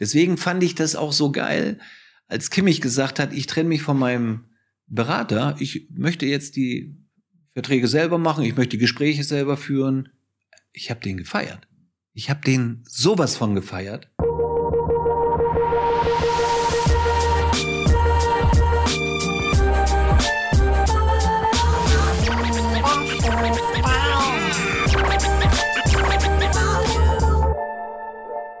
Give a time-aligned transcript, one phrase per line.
[0.00, 1.78] Deswegen fand ich das auch so geil,
[2.26, 4.44] als Kimmich gesagt hat, ich trenne mich von meinem
[4.86, 6.96] Berater, ich möchte jetzt die
[7.52, 10.10] Verträge selber machen, ich möchte die Gespräche selber führen.
[10.72, 11.66] Ich habe den gefeiert.
[12.12, 14.10] Ich habe den sowas von gefeiert.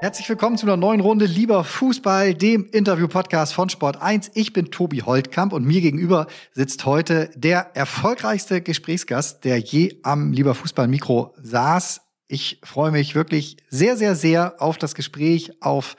[0.00, 4.30] Herzlich willkommen zu einer neuen Runde Lieber Fußball, dem Interview-Podcast von Sport 1.
[4.34, 10.32] Ich bin Tobi Holtkamp und mir gegenüber sitzt heute der erfolgreichste Gesprächsgast, der je am
[10.32, 12.02] Lieber Fußball-Mikro saß.
[12.28, 15.96] Ich freue mich wirklich sehr, sehr, sehr auf das Gespräch, auf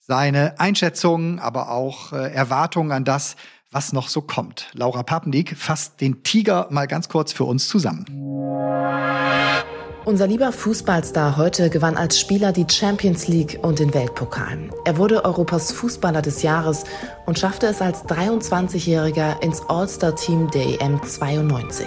[0.00, 3.36] seine Einschätzungen, aber auch äh, Erwartungen an das,
[3.70, 4.70] was noch so kommt.
[4.72, 8.06] Laura Pappendiek fasst den Tiger mal ganz kurz für uns zusammen.
[10.06, 14.68] Unser lieber Fußballstar heute gewann als Spieler die Champions League und den Weltpokal.
[14.84, 16.84] Er wurde Europas Fußballer des Jahres
[17.24, 21.86] und schaffte es als 23-Jähriger ins All-Star-Team der EM 92.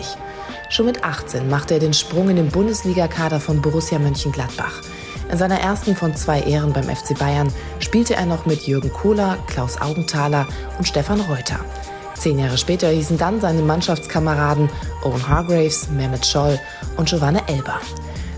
[0.70, 4.82] Schon mit 18 machte er den Sprung in den Bundesligakader von Borussia Mönchengladbach.
[5.32, 9.38] In seiner ersten von zwei Ehren beim FC Bayern spielte er noch mit Jürgen Kohler,
[9.46, 10.48] Klaus Augenthaler
[10.80, 11.60] und Stefan Reuter.
[12.16, 14.70] Zehn Jahre später hießen dann seine Mannschaftskameraden
[15.04, 16.60] Owen Hargraves, Mehmet Scholl
[16.96, 17.80] und Giovanna Elber.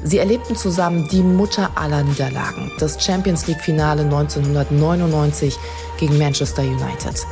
[0.04, 5.58] Sie erlebten zusammen die Mutter aller Niederlagen, das Champions League-Finale 1999
[5.98, 7.26] gegen Manchester United.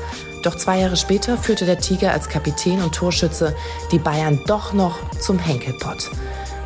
[0.43, 3.55] Doch zwei Jahre später führte der Tiger als Kapitän und Torschütze
[3.91, 6.11] die Bayern doch noch zum Henkelpott.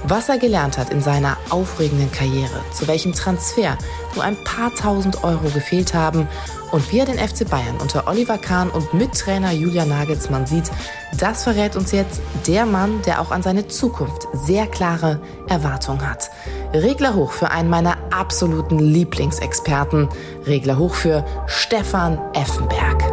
[0.03, 3.77] Was er gelernt hat in seiner aufregenden Karriere, zu welchem Transfer
[4.15, 6.27] nur ein paar tausend Euro gefehlt haben
[6.71, 10.71] und wie er den FC Bayern unter Oliver Kahn und Mittrainer Julian Nagelsmann sieht,
[11.19, 16.31] das verrät uns jetzt der Mann, der auch an seine Zukunft sehr klare Erwartungen hat.
[16.73, 20.07] Regler hoch für einen meiner absoluten Lieblingsexperten.
[20.45, 23.03] Regler hoch für Stefan Effenberg.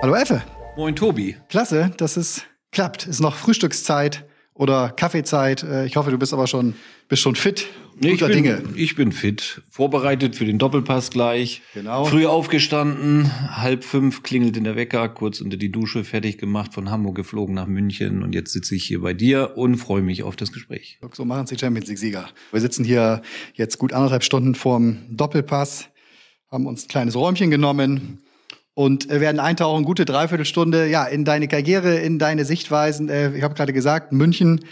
[0.00, 0.42] Hallo Effe.
[0.76, 1.36] Moin Tobi.
[1.48, 3.06] Klasse, dass es klappt.
[3.06, 5.62] Ist noch Frühstückszeit oder Kaffeezeit.
[5.62, 6.74] Äh, ich hoffe, du bist aber schon,
[7.08, 7.66] bist schon fit.
[8.02, 8.62] Nee, ich, bin, Dinge.
[8.74, 9.62] ich bin fit.
[9.70, 11.62] Vorbereitet für den Doppelpass gleich.
[11.72, 12.04] Genau.
[12.04, 16.90] Früh aufgestanden, halb fünf klingelt in der Wecker, kurz unter die Dusche, fertig gemacht, von
[16.90, 20.34] Hamburg geflogen nach München und jetzt sitze ich hier bei dir und freue mich auf
[20.34, 20.98] das Gespräch.
[21.12, 22.28] So machen sie Champions League-Sieger.
[22.50, 23.22] Wir sitzen hier
[23.54, 25.88] jetzt gut anderthalb Stunden vorm Doppelpass,
[26.50, 28.18] haben uns ein kleines Räumchen genommen
[28.74, 33.08] und äh, werden eintauchen, gute Dreiviertelstunde, ja, in deine Karriere, in deine Sichtweisen.
[33.08, 34.64] Äh, ich habe gerade gesagt, München,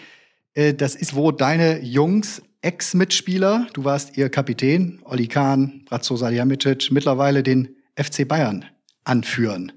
[0.55, 6.91] äh, das ist, wo deine Jungs, Ex-Mitspieler, du warst ihr Kapitän, Olli Kahn, Bratzo Salihamidzic,
[6.91, 8.67] mittlerweile den FC Bayern
[9.05, 9.73] anführen.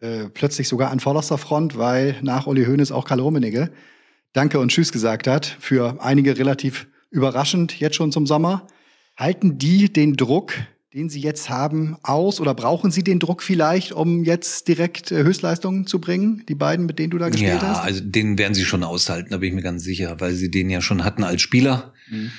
[0.00, 3.70] Äh, plötzlich sogar an vorderster Front, weil nach Uli Hoeneß auch Karl Rummenigge
[4.34, 5.46] Danke und Tschüss gesagt hat.
[5.46, 8.66] Für einige relativ überraschend, jetzt schon zum Sommer.
[9.16, 10.52] Halten die den Druck
[10.94, 12.40] den Sie jetzt haben, aus?
[12.40, 16.44] Oder brauchen Sie den Druck vielleicht, um jetzt direkt äh, Höchstleistungen zu bringen?
[16.48, 17.78] Die beiden, mit denen du da gespielt ja, hast?
[17.78, 20.52] Ja, also den werden Sie schon aushalten, da bin ich mir ganz sicher, weil Sie
[20.52, 21.93] den ja schon hatten als Spieler.
[22.08, 22.30] Mhm.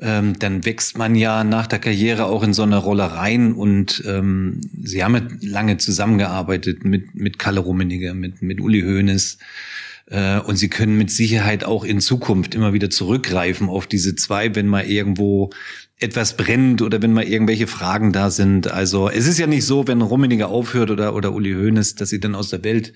[0.00, 4.02] Ähm, dann wächst man ja nach der Karriere auch in so eine Rolle rein und
[4.06, 9.38] ähm, Sie haben ja lange zusammengearbeitet mit, mit Kalle Rummeniger, mit, mit Uli Hoeneß.
[10.10, 14.54] Äh, und sie können mit Sicherheit auch in Zukunft immer wieder zurückgreifen auf diese zwei,
[14.54, 15.50] wenn mal irgendwo
[15.98, 18.70] etwas brennt oder wenn mal irgendwelche Fragen da sind.
[18.70, 22.20] Also es ist ja nicht so, wenn Rummeniger aufhört oder, oder Uli Hoeneß, dass sie
[22.20, 22.92] dann aus der Welt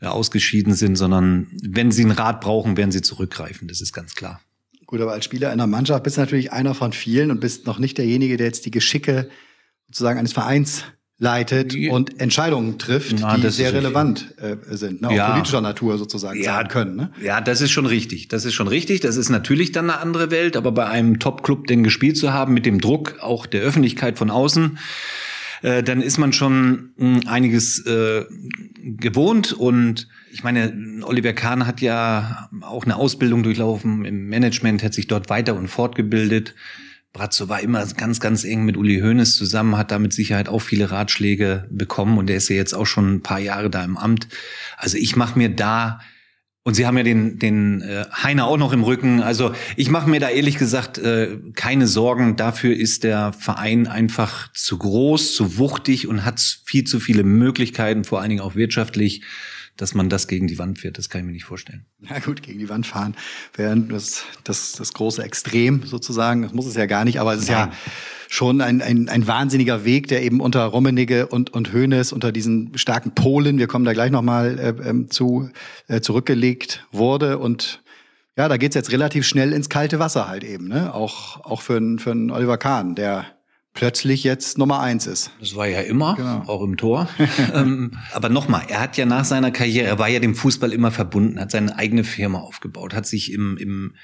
[0.00, 3.68] äh, ausgeschieden sind, sondern wenn sie einen Rat brauchen, werden sie zurückgreifen.
[3.68, 4.40] Das ist ganz klar.
[4.86, 7.78] Gut, aber als Spieler einer Mannschaft bist du natürlich einer von vielen und bist noch
[7.78, 9.28] nicht derjenige, der jetzt die Geschicke
[9.88, 10.84] sozusagen eines Vereins
[11.18, 15.08] leitet und Entscheidungen trifft, Na, die sehr relevant äh, sind, ne?
[15.08, 15.30] auch ja.
[15.30, 16.96] politischer Natur sozusagen ja, sein können.
[16.96, 17.10] Ne?
[17.22, 18.28] Ja, das ist schon richtig.
[18.28, 19.00] Das ist schon richtig.
[19.00, 22.52] Das ist natürlich dann eine andere Welt, aber bei einem Top-Club den gespielt zu haben,
[22.52, 24.78] mit dem Druck auch der Öffentlichkeit von außen,
[25.62, 28.24] äh, dann ist man schon hm, einiges äh,
[28.82, 34.92] gewohnt und ich meine, Oliver Kahn hat ja auch eine Ausbildung durchlaufen im Management, hat
[34.92, 36.54] sich dort weiter und fortgebildet.
[37.14, 40.60] Brazzo war immer ganz, ganz eng mit Uli Hoeneß zusammen, hat da mit Sicherheit auch
[40.60, 43.96] viele Ratschläge bekommen und der ist ja jetzt auch schon ein paar Jahre da im
[43.96, 44.28] Amt.
[44.76, 46.00] Also ich mache mir da
[46.66, 49.22] und Sie haben ja den, den äh, Heiner auch noch im Rücken.
[49.22, 52.34] Also ich mache mir da ehrlich gesagt äh, keine Sorgen.
[52.34, 58.02] Dafür ist der Verein einfach zu groß, zu wuchtig und hat viel zu viele Möglichkeiten,
[58.02, 59.22] vor allen Dingen auch wirtschaftlich
[59.76, 60.96] dass man das gegen die Wand fährt.
[60.96, 61.84] Das kann ich mir nicht vorstellen.
[62.00, 63.14] Na gut, gegen die Wand fahren
[63.54, 66.40] wäre das, das, das große Extrem sozusagen.
[66.40, 67.68] Das muss es ja gar nicht, aber es ist Nein.
[67.68, 67.76] ja
[68.28, 72.76] schon ein, ein, ein wahnsinniger Weg, der eben unter Rummenigge und, und Hoeneß, unter diesen
[72.76, 75.50] starken Polen, wir kommen da gleich nochmal äh, ähm, zu,
[75.88, 77.38] äh, zurückgelegt wurde.
[77.38, 77.82] Und
[78.36, 80.68] ja, da geht's jetzt relativ schnell ins kalte Wasser halt eben.
[80.68, 80.94] Ne?
[80.94, 83.26] Auch, auch für, einen für einen Oliver Kahn, der
[83.76, 85.30] plötzlich jetzt Nummer eins ist.
[85.38, 86.42] Das war ja immer, genau.
[86.46, 87.08] auch im Tor.
[87.54, 90.90] ähm, aber nochmal, er hat ja nach seiner Karriere, er war ja dem Fußball immer
[90.90, 93.94] verbunden, hat seine eigene Firma aufgebaut, hat sich im, im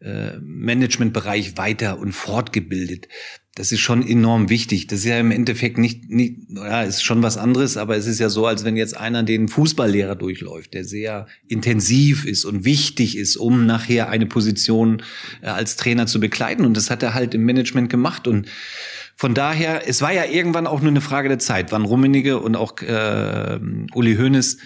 [0.00, 3.08] äh, Managementbereich weiter und fortgebildet.
[3.56, 4.86] Das ist schon enorm wichtig.
[4.86, 8.20] Das ist ja im Endeffekt nicht, nicht, ja, ist schon was anderes, aber es ist
[8.20, 13.16] ja so, als wenn jetzt einer den Fußballlehrer durchläuft, der sehr intensiv ist und wichtig
[13.16, 15.02] ist, um nachher eine Position
[15.40, 16.66] äh, als Trainer zu bekleiden.
[16.66, 18.28] Und das hat er halt im Management gemacht.
[18.28, 18.46] Und
[19.16, 22.56] von daher, es war ja irgendwann auch nur eine Frage der Zeit, wann Rummenigge und
[22.56, 23.58] auch äh,
[23.94, 24.58] Uli Hoeneß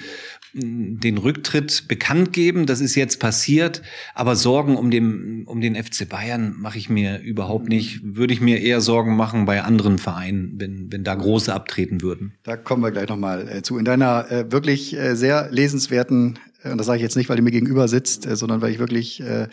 [0.52, 2.67] den Rücktritt bekannt geben.
[2.67, 3.82] Das ist jetzt passiert.
[4.14, 8.00] Aber Sorgen um den, um den FC Bayern mache ich mir überhaupt nicht.
[8.02, 12.35] Würde ich mir eher Sorgen machen bei anderen Vereinen, wenn, wenn da große abtreten würden.
[12.43, 13.79] Da kommen wir gleich nochmal äh, zu.
[13.79, 17.37] In deiner äh, wirklich äh, sehr lesenswerten äh, und das sage ich jetzt nicht, weil
[17.37, 19.49] du mir gegenüber sitzt, äh, sondern weil ich wirklich äh,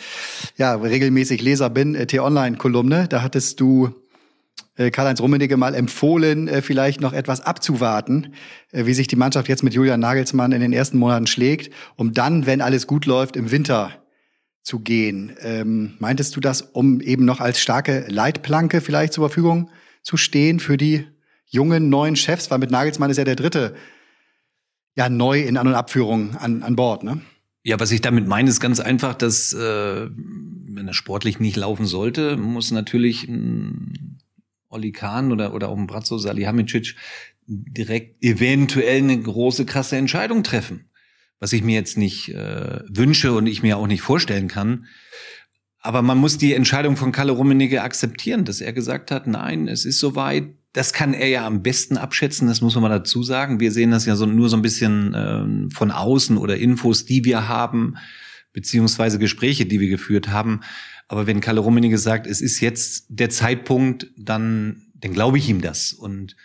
[0.57, 3.07] ja regelmäßig Leser bin, äh, T-Online-Kolumne.
[3.07, 3.91] Da hattest du
[4.91, 8.33] Karl-Heinz Rummenigge mal empfohlen, äh, vielleicht noch etwas abzuwarten,
[8.71, 12.13] äh, wie sich die Mannschaft jetzt mit Julian Nagelsmann in den ersten Monaten schlägt, um
[12.13, 13.91] dann, wenn alles gut läuft, im Winter
[14.61, 15.35] zu gehen.
[15.41, 19.69] Ähm, meintest du das, um eben noch als starke Leitplanke vielleicht zur Verfügung
[20.03, 21.07] zu stehen für die
[21.45, 22.51] jungen neuen Chefs?
[22.51, 23.75] Weil mit Nagelsmann ist ja der dritte
[24.95, 27.21] ja neu in An- und Abführung an, an Bord, ne?
[27.63, 31.85] Ja, was ich damit meine, ist ganz einfach, dass äh, wenn er sportlich nicht laufen
[31.85, 34.19] sollte, muss natürlich ein
[34.69, 36.95] Olli Kahn oder, oder auch ein Bratzo Salihamidzic
[37.47, 40.89] direkt eventuell eine große, krasse Entscheidung treffen.
[41.39, 44.87] Was ich mir jetzt nicht äh, wünsche und ich mir auch nicht vorstellen kann.
[45.79, 49.85] Aber man muss die Entscheidung von Kalle Rummenigge akzeptieren, dass er gesagt hat, nein, es
[49.85, 50.49] ist soweit.
[50.73, 53.59] Das kann er ja am besten abschätzen, das muss man mal dazu sagen.
[53.59, 57.23] Wir sehen das ja so, nur so ein bisschen äh, von außen oder Infos, die
[57.23, 57.95] wir haben,
[58.51, 60.61] beziehungsweise Gespräche, die wir geführt haben.
[61.07, 65.61] Aber wenn Kalle Rummenigge sagt, es ist jetzt der Zeitpunkt, dann, dann glaube ich ihm
[65.61, 65.93] das.
[65.93, 66.35] Und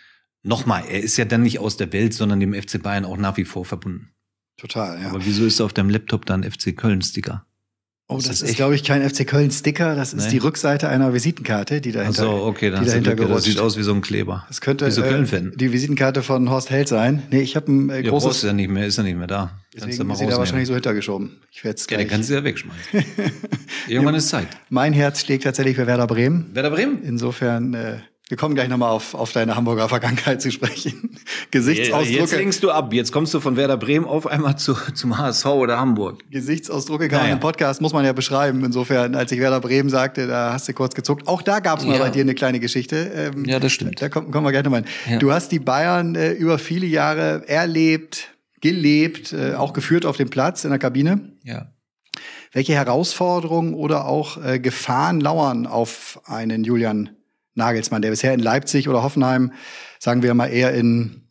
[0.41, 3.37] nochmal, er ist ja dann nicht aus der Welt, sondern dem FC Bayern auch nach
[3.37, 4.13] wie vor verbunden.
[4.57, 5.09] Total, ja.
[5.09, 7.45] Aber wieso ist auf deinem Laptop dann FC Köln-Sticker?
[8.13, 9.95] Oh, das, das ist, glaube ich, kein FC Köln-Sticker.
[9.95, 10.31] Das ist nee.
[10.31, 13.37] die Rückseite einer Visitenkarte, die dahinter, so, okay, dann die dahinter gerutscht.
[13.37, 14.45] Das sieht aus wie so ein Kleber.
[14.47, 17.23] Das könnte äh, die Visitenkarte von Horst Held sein.
[17.31, 18.25] Nee, ich habe ein äh, großes...
[18.25, 19.51] Ja, ist ja nicht mehr, ist ja nicht mehr da.
[19.73, 21.37] Deswegen ist sie da wahrscheinlich so hintergeschoben.
[21.51, 22.81] Ich werde Ja, den kannst du ja wegschmeißen.
[23.87, 24.47] Irgendwann ist Zeit.
[24.69, 26.51] Mein Herz schlägt tatsächlich für Werder Bremen.
[26.53, 27.01] Werder Bremen?
[27.03, 27.73] Insofern...
[27.73, 27.97] Äh,
[28.29, 31.17] wir kommen gleich nochmal auf, auf deine Hamburger Vergangenheit zu sprechen.
[31.51, 32.19] Gesichtsausdrücke.
[32.19, 32.93] Jetzt lenkst du ab.
[32.93, 36.23] Jetzt kommst du von Werder Bremen auf einmal zu, zum HSV oder Hamburg.
[36.31, 37.29] Gesichtsausdrücke kann naja.
[37.31, 38.63] man im Podcast, muss man ja beschreiben.
[38.63, 41.27] Insofern, als ich Werder Bremen sagte, da hast du kurz gezuckt.
[41.27, 41.99] Auch da gab es mal ja.
[41.99, 42.95] bei dir eine kleine Geschichte.
[43.13, 44.01] Ähm, ja, das stimmt.
[44.01, 45.13] Da kommen, kommen wir gleich nochmal hin.
[45.13, 45.19] Ja.
[45.19, 48.29] Du hast die Bayern äh, über viele Jahre erlebt,
[48.61, 51.33] gelebt, äh, auch geführt auf dem Platz in der Kabine.
[51.43, 51.73] Ja.
[52.53, 57.09] Welche Herausforderungen oder auch äh, Gefahren lauern auf einen Julian
[57.55, 59.51] Nagelsmann, der bisher in Leipzig oder Hoffenheim,
[59.99, 61.23] sagen wir mal, eher in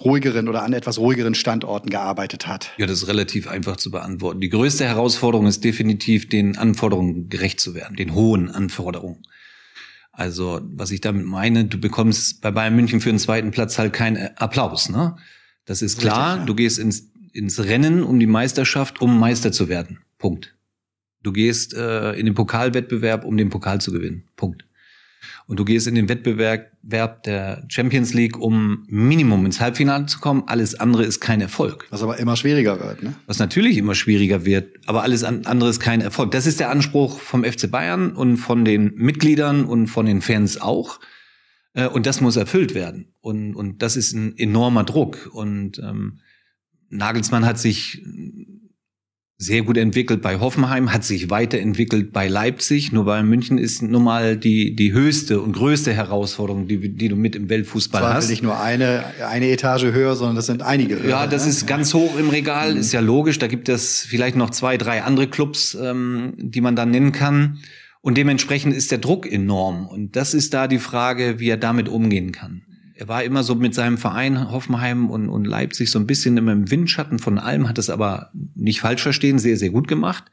[0.00, 2.72] ruhigeren oder an etwas ruhigeren Standorten gearbeitet hat?
[2.78, 4.40] Ja, das ist relativ einfach zu beantworten.
[4.40, 9.22] Die größte Herausforderung ist definitiv, den Anforderungen gerecht zu werden, den hohen Anforderungen.
[10.12, 13.92] Also, was ich damit meine, du bekommst bei Bayern München für den zweiten Platz halt
[13.92, 15.16] keinen Applaus, ne?
[15.64, 16.34] Das ist klar.
[16.34, 16.46] Richtig, ja.
[16.46, 20.00] Du gehst ins, ins Rennen um die Meisterschaft, um Meister zu werden.
[20.18, 20.54] Punkt.
[21.22, 24.24] Du gehst äh, in den Pokalwettbewerb, um den Pokal zu gewinnen.
[24.36, 24.64] Punkt
[25.46, 30.44] und du gehst in den Wettbewerb der Champions League, um Minimum ins Halbfinale zu kommen.
[30.46, 31.86] Alles andere ist kein Erfolg.
[31.90, 33.14] Was aber immer schwieriger wird, ne?
[33.26, 36.30] Was natürlich immer schwieriger wird, aber alles andere ist kein Erfolg.
[36.32, 40.60] Das ist der Anspruch vom FC Bayern und von den Mitgliedern und von den Fans
[40.60, 41.00] auch.
[41.74, 43.12] Äh, und das muss erfüllt werden.
[43.20, 45.30] Und, und das ist ein enormer Druck.
[45.32, 46.20] Und ähm,
[46.90, 48.02] Nagelsmann hat sich
[49.42, 52.92] sehr gut entwickelt bei Hoffenheim, hat sich weiterentwickelt bei Leipzig.
[52.92, 57.16] Nur bei München ist nun mal die, die höchste und größte Herausforderung, die, die du
[57.16, 58.30] mit im Weltfußball Zwar hast.
[58.30, 61.10] nicht nur eine, eine Etage höher, sondern das sind einige höher.
[61.10, 61.50] Ja, das ne?
[61.50, 62.80] ist ganz hoch im Regal, mhm.
[62.80, 63.38] ist ja logisch.
[63.40, 67.58] Da gibt es vielleicht noch zwei, drei andere Clubs, ähm, die man dann nennen kann.
[68.00, 69.86] Und dementsprechend ist der Druck enorm.
[69.86, 72.62] Und das ist da die Frage, wie er damit umgehen kann
[72.94, 76.52] er war immer so mit seinem Verein Hoffenheim und, und Leipzig so ein bisschen immer
[76.52, 80.24] im Windschatten von allem, hat es aber nicht falsch verstehen, sehr, sehr gut gemacht.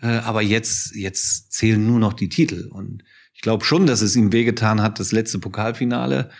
[0.00, 2.68] Äh, aber jetzt, jetzt zählen nur noch die Titel.
[2.70, 3.04] Und
[3.34, 6.30] ich glaube schon, dass es ihm wehgetan hat, das letzte Pokalfinale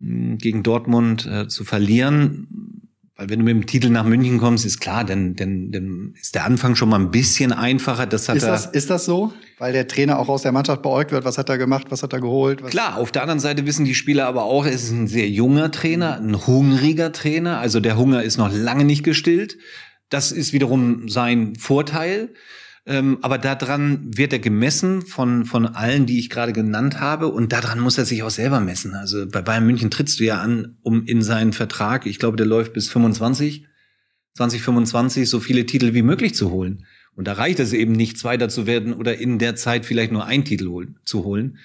[0.00, 2.83] mh, gegen Dortmund äh, zu verlieren.
[3.16, 6.34] Weil wenn du mit dem Titel nach München kommst, ist klar, dann, dann, dann ist
[6.34, 8.06] der Anfang schon mal ein bisschen einfacher.
[8.06, 9.32] Das hat ist, das, ist das so?
[9.58, 12.12] Weil der Trainer auch aus der Mannschaft beäugt wird, was hat er gemacht, was hat
[12.12, 12.62] er geholt?
[12.62, 15.28] Was klar, auf der anderen Seite wissen die Spieler aber auch, es ist ein sehr
[15.28, 17.58] junger Trainer, ein hungriger Trainer.
[17.58, 19.58] Also der Hunger ist noch lange nicht gestillt.
[20.08, 22.30] Das ist wiederum sein Vorteil.
[22.86, 27.28] Ähm, aber daran wird er gemessen von, von allen, die ich gerade genannt habe.
[27.28, 28.94] Und daran muss er sich auch selber messen.
[28.94, 32.46] Also bei Bayern München trittst du ja an, um in seinen Vertrag, ich glaube, der
[32.46, 33.66] läuft bis 25,
[34.34, 36.84] 2025, so viele Titel wie möglich zu holen.
[37.14, 40.26] Und da reicht es eben nicht, Zweiter zu werden oder in der Zeit vielleicht nur
[40.26, 41.58] einen Titel holen, zu holen.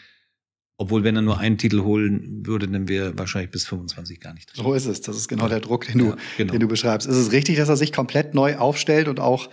[0.77, 4.55] Obwohl, wenn er nur einen Titel holen würde, dann wäre wahrscheinlich bis 25 gar nicht
[4.55, 4.63] drin.
[4.63, 5.01] So ist es.
[5.01, 6.53] Das ist genau der Druck, den du, ja, genau.
[6.53, 7.05] den du beschreibst.
[7.05, 9.49] Ist es richtig, dass er sich komplett neu aufstellt und auch,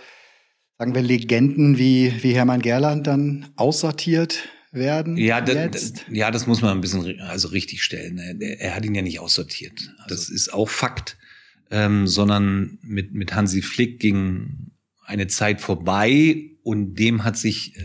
[0.77, 5.17] sagen wir, Legenden wie, wie Hermann Gerland dann aussortiert werden?
[5.17, 8.17] Ja, das, ja, das muss man ein bisschen also richtig stellen.
[8.17, 9.93] Er, er hat ihn ja nicht aussortiert.
[10.03, 11.17] Also das ist auch Fakt.
[11.69, 14.71] Ähm, sondern mit, mit Hansi Flick ging
[15.05, 17.81] eine Zeit vorbei und dem hat sich äh,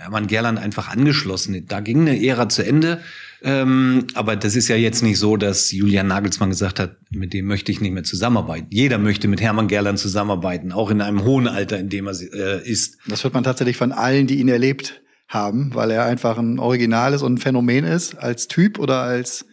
[0.00, 1.64] Hermann Gerland einfach angeschlossen.
[1.68, 3.00] Da ging eine Ära zu Ende.
[3.42, 7.46] Ähm, aber das ist ja jetzt nicht so, dass Julian Nagelsmann gesagt hat, mit dem
[7.46, 8.66] möchte ich nicht mehr zusammenarbeiten.
[8.70, 12.68] Jeder möchte mit Hermann Gerland zusammenarbeiten, auch in einem hohen Alter, in dem er äh,
[12.68, 12.98] ist.
[13.06, 17.14] Das hört man tatsächlich von allen, die ihn erlebt haben, weil er einfach ein Original
[17.14, 19.46] ist und ein Phänomen ist, als Typ oder als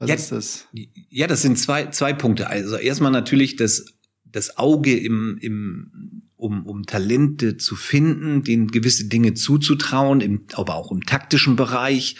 [0.00, 0.68] was ja, ist das?
[1.10, 2.48] Ja, das sind zwei, zwei Punkte.
[2.48, 3.84] Also erstmal natürlich das,
[4.24, 10.76] das Auge im, im um, um Talente zu finden, denen gewisse Dinge zuzutrauen, im, aber
[10.76, 12.16] auch im taktischen Bereich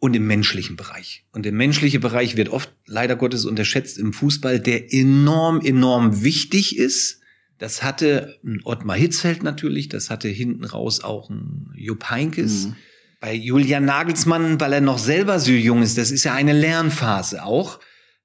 [0.00, 1.24] und im menschlichen Bereich.
[1.32, 6.78] Und der menschliche Bereich wird oft leider Gottes unterschätzt im Fußball, der enorm, enorm wichtig
[6.78, 7.20] ist.
[7.58, 12.66] Das hatte ein Ottmar Hitzfeld natürlich, das hatte hinten raus auch ein Jupp Heinkes.
[12.66, 12.76] Mhm.
[13.20, 17.44] Bei Julian Nagelsmann, weil er noch selber so jung ist, das ist ja eine Lernphase
[17.44, 17.80] auch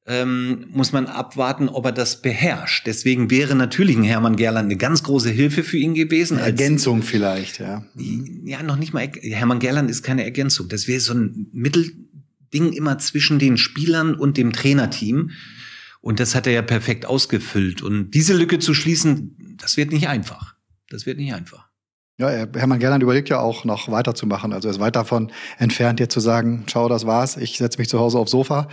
[0.06, 2.86] ähm, muss man abwarten, ob er das beherrscht.
[2.86, 6.38] Deswegen wäre natürlich ein Hermann Gerland eine ganz große Hilfe für ihn gewesen.
[6.38, 7.86] Eine Ergänzung vielleicht, ja.
[8.44, 9.10] Ja, noch nicht mal.
[9.22, 10.68] Hermann Gerland ist keine Ergänzung.
[10.68, 15.32] Das wäre so ein Mittelding immer zwischen den Spielern und dem Trainerteam.
[16.02, 17.82] Und das hat er ja perfekt ausgefüllt.
[17.82, 20.56] Und diese Lücke zu schließen, das wird nicht einfach.
[20.90, 21.70] Das wird nicht einfach.
[22.18, 24.54] Ja, Hermann Gerland überlegt ja auch noch weiterzumachen.
[24.54, 27.90] Also er ist weit davon entfernt, jetzt zu sagen, schau, das war's, ich setze mich
[27.90, 28.68] zu Hause aufs Sofa,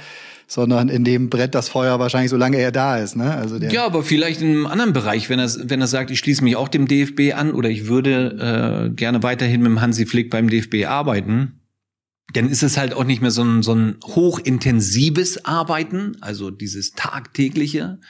[0.50, 3.14] sondern in dem brennt das Feuer wahrscheinlich, solange er da ist.
[3.14, 3.33] Ne?
[3.33, 6.19] Also der ja, aber vielleicht in einem anderen Bereich, wenn er, wenn er sagt, ich
[6.19, 10.07] schließe mich auch dem DFB an oder ich würde äh, gerne weiterhin mit dem Hansi
[10.07, 11.61] Flick beim DFB arbeiten,
[12.33, 16.92] dann ist es halt auch nicht mehr so ein, so ein hochintensives Arbeiten, also dieses
[16.95, 18.00] tagtägliche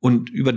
[0.00, 0.54] und über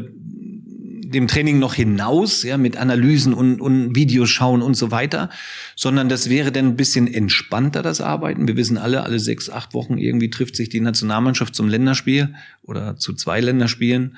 [1.12, 5.30] dem Training noch hinaus, ja, mit Analysen und, und Videos schauen und so weiter,
[5.76, 8.48] sondern das wäre dann ein bisschen entspannter, das Arbeiten.
[8.48, 12.98] Wir wissen alle, alle sechs, acht Wochen irgendwie trifft sich die Nationalmannschaft zum Länderspiel oder
[12.98, 14.18] zu zwei Länderspielen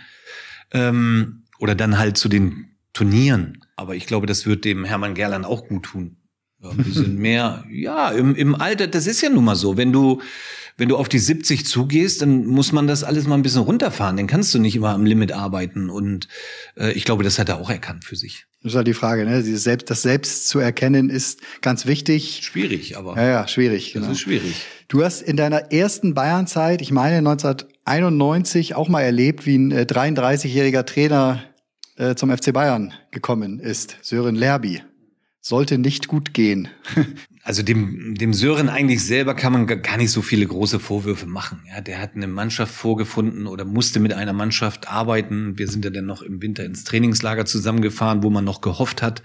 [0.71, 3.65] ähm, oder dann halt zu den Turnieren.
[3.75, 6.17] Aber ich glaube, das wird dem Hermann Gerland auch gut tun.
[6.63, 9.75] Ja, ein bisschen mehr, ja, im, im Alter, das ist ja nun mal so.
[9.75, 10.21] Wenn du,
[10.77, 14.17] wenn du auf die 70 zugehst, dann muss man das alles mal ein bisschen runterfahren.
[14.17, 15.89] Dann kannst du nicht immer am Limit arbeiten.
[15.89, 16.27] Und
[16.77, 18.45] äh, ich glaube, das hat er auch erkannt für sich.
[18.63, 19.43] Das ist halt die Frage, ne?
[19.43, 22.39] Dieses Selbst, das Selbst zu erkennen ist ganz wichtig.
[22.43, 23.17] Schwierig, aber.
[23.17, 23.91] Ja, ja, schwierig.
[23.91, 24.07] Genau.
[24.07, 24.65] Das ist schwierig.
[24.87, 29.81] Du hast in deiner ersten Bayernzeit, ich meine 1991, auch mal erlebt, wie ein äh,
[29.81, 31.43] 33-jähriger Trainer
[31.97, 34.81] äh, zum FC Bayern gekommen ist, Sören Lerby
[35.43, 36.69] sollte nicht gut gehen.
[37.43, 41.61] also dem, dem Sören eigentlich selber kann man gar nicht so viele große Vorwürfe machen.
[41.69, 45.57] Ja, der hat eine Mannschaft vorgefunden oder musste mit einer Mannschaft arbeiten.
[45.57, 49.21] Wir sind ja dann noch im Winter ins Trainingslager zusammengefahren, wo man noch gehofft hat.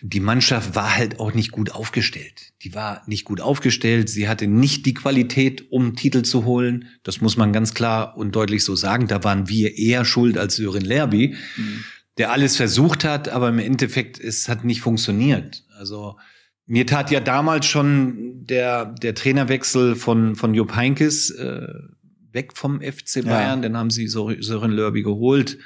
[0.00, 2.52] Die Mannschaft war halt auch nicht gut aufgestellt.
[2.62, 4.08] Die war nicht gut aufgestellt.
[4.08, 6.86] Sie hatte nicht die Qualität, um Titel zu holen.
[7.02, 9.08] Das muss man ganz klar und deutlich so sagen.
[9.08, 11.34] Da waren wir eher schuld als Sören Lerby.
[11.56, 11.84] Mhm
[12.18, 15.64] der alles versucht hat, aber im Endeffekt es hat nicht funktioniert.
[15.78, 16.16] Also
[16.66, 21.68] mir tat ja damals schon der der Trainerwechsel von von Jupp Heynckes äh,
[22.32, 23.68] weg vom FC Bayern, ja.
[23.68, 25.58] dann haben sie Sören Lörby geholt.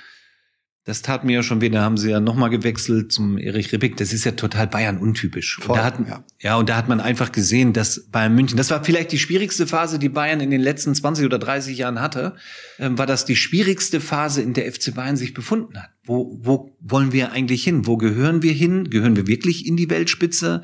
[0.84, 1.68] Das tat mir ja schon weh.
[1.68, 3.96] Da haben sie ja nochmal gewechselt zum Erich Ribbeck.
[3.98, 5.58] Das ist ja total Bayern untypisch.
[5.60, 6.24] Voll, und da hat, ja.
[6.40, 9.68] ja, und da hat man einfach gesehen, dass Bayern München, das war vielleicht die schwierigste
[9.68, 12.34] Phase, die Bayern in den letzten 20 oder 30 Jahren hatte,
[12.80, 15.90] ähm, war das die schwierigste Phase, in der FC Bayern sich befunden hat.
[16.04, 17.86] Wo, wo wollen wir eigentlich hin?
[17.86, 18.90] Wo gehören wir hin?
[18.90, 20.62] Gehören wir wirklich in die Weltspitze?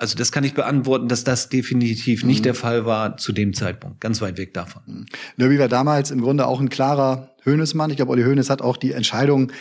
[0.00, 2.44] Also das kann ich beantworten, dass das definitiv nicht mhm.
[2.44, 4.00] der Fall war zu dem Zeitpunkt.
[4.00, 4.82] Ganz weit weg davon.
[4.86, 5.06] Mhm.
[5.36, 7.90] Löwy war damals im Grunde auch ein klarer Höhnesmann.
[7.90, 9.52] Ich glaube, Olli Höhnes hat auch die Entscheidung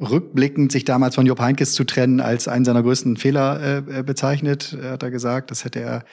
[0.00, 4.76] rückblickend sich damals von Jupp Heynckes zu trennen als einen seiner größten Fehler äh, bezeichnet.
[4.80, 6.04] Er hat er gesagt, das hätte er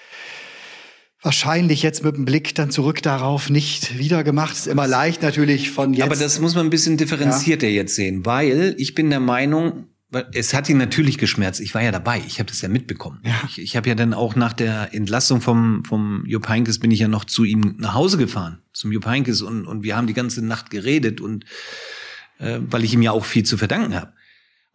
[1.22, 4.54] wahrscheinlich jetzt mit dem Blick dann zurück darauf nicht wieder gemacht.
[4.54, 6.04] Ist immer leicht natürlich von jetzt.
[6.04, 7.82] Aber das muss man ein bisschen differenzierter ja.
[7.82, 9.88] jetzt sehen, weil ich bin der Meinung,
[10.34, 11.60] es hat ihn natürlich geschmerzt.
[11.60, 12.22] Ich war ja dabei.
[12.26, 13.20] Ich habe das ja mitbekommen.
[13.24, 13.42] Ja.
[13.48, 17.00] Ich, ich habe ja dann auch nach der Entlassung vom, vom Jupp Heynckes bin ich
[17.00, 20.14] ja noch zu ihm nach Hause gefahren, zum Jupp Heynckes und, und wir haben die
[20.14, 21.46] ganze Nacht geredet und
[22.40, 24.14] äh, weil ich ihm ja auch viel zu verdanken habe.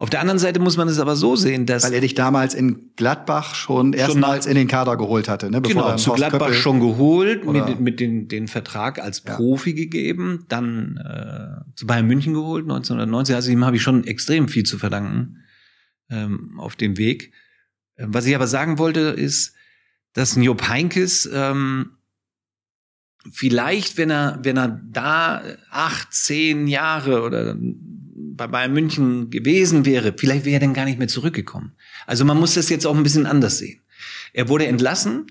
[0.01, 1.83] Auf der anderen Seite muss man es aber so sehen, dass.
[1.83, 5.59] Weil er dich damals in Gladbach schon erstmals in den Kader geholt hatte, ne?
[5.59, 9.75] Bevor genau, zu Gladbach Köppel schon geholt, mit, mit den, den Vertrag als Profi ja.
[9.75, 13.35] gegeben, dann äh, zu Bayern München geholt, 1990.
[13.35, 15.43] Also ihm habe ich schon extrem viel zu verdanken
[16.09, 17.33] ähm, auf dem Weg.
[17.95, 19.53] Äh, was ich aber sagen wollte, ist,
[20.13, 21.97] dass Job Heinkes ähm,
[23.29, 27.57] vielleicht, wenn er, wenn er da acht, zehn Jahre oder
[28.39, 31.73] bei Bayern München gewesen wäre, vielleicht wäre er dann gar nicht mehr zurückgekommen.
[32.07, 33.81] Also man muss das jetzt auch ein bisschen anders sehen.
[34.33, 35.27] Er wurde entlassen,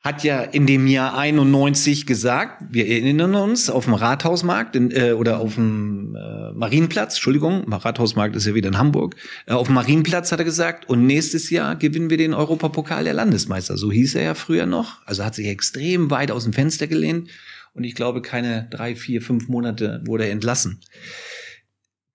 [0.00, 5.12] hat ja in dem Jahr 91 gesagt, wir erinnern uns, auf dem Rathausmarkt in, äh,
[5.12, 9.76] oder auf dem äh, Marienplatz, Entschuldigung, Rathausmarkt ist ja wieder in Hamburg, äh, auf dem
[9.76, 13.78] Marienplatz hat er gesagt, und nächstes Jahr gewinnen wir den Europapokal der Landesmeister.
[13.78, 15.00] So hieß er ja früher noch.
[15.06, 17.30] Also hat sich extrem weit aus dem Fenster gelehnt
[17.72, 20.80] und ich glaube, keine drei, vier, fünf Monate wurde er entlassen.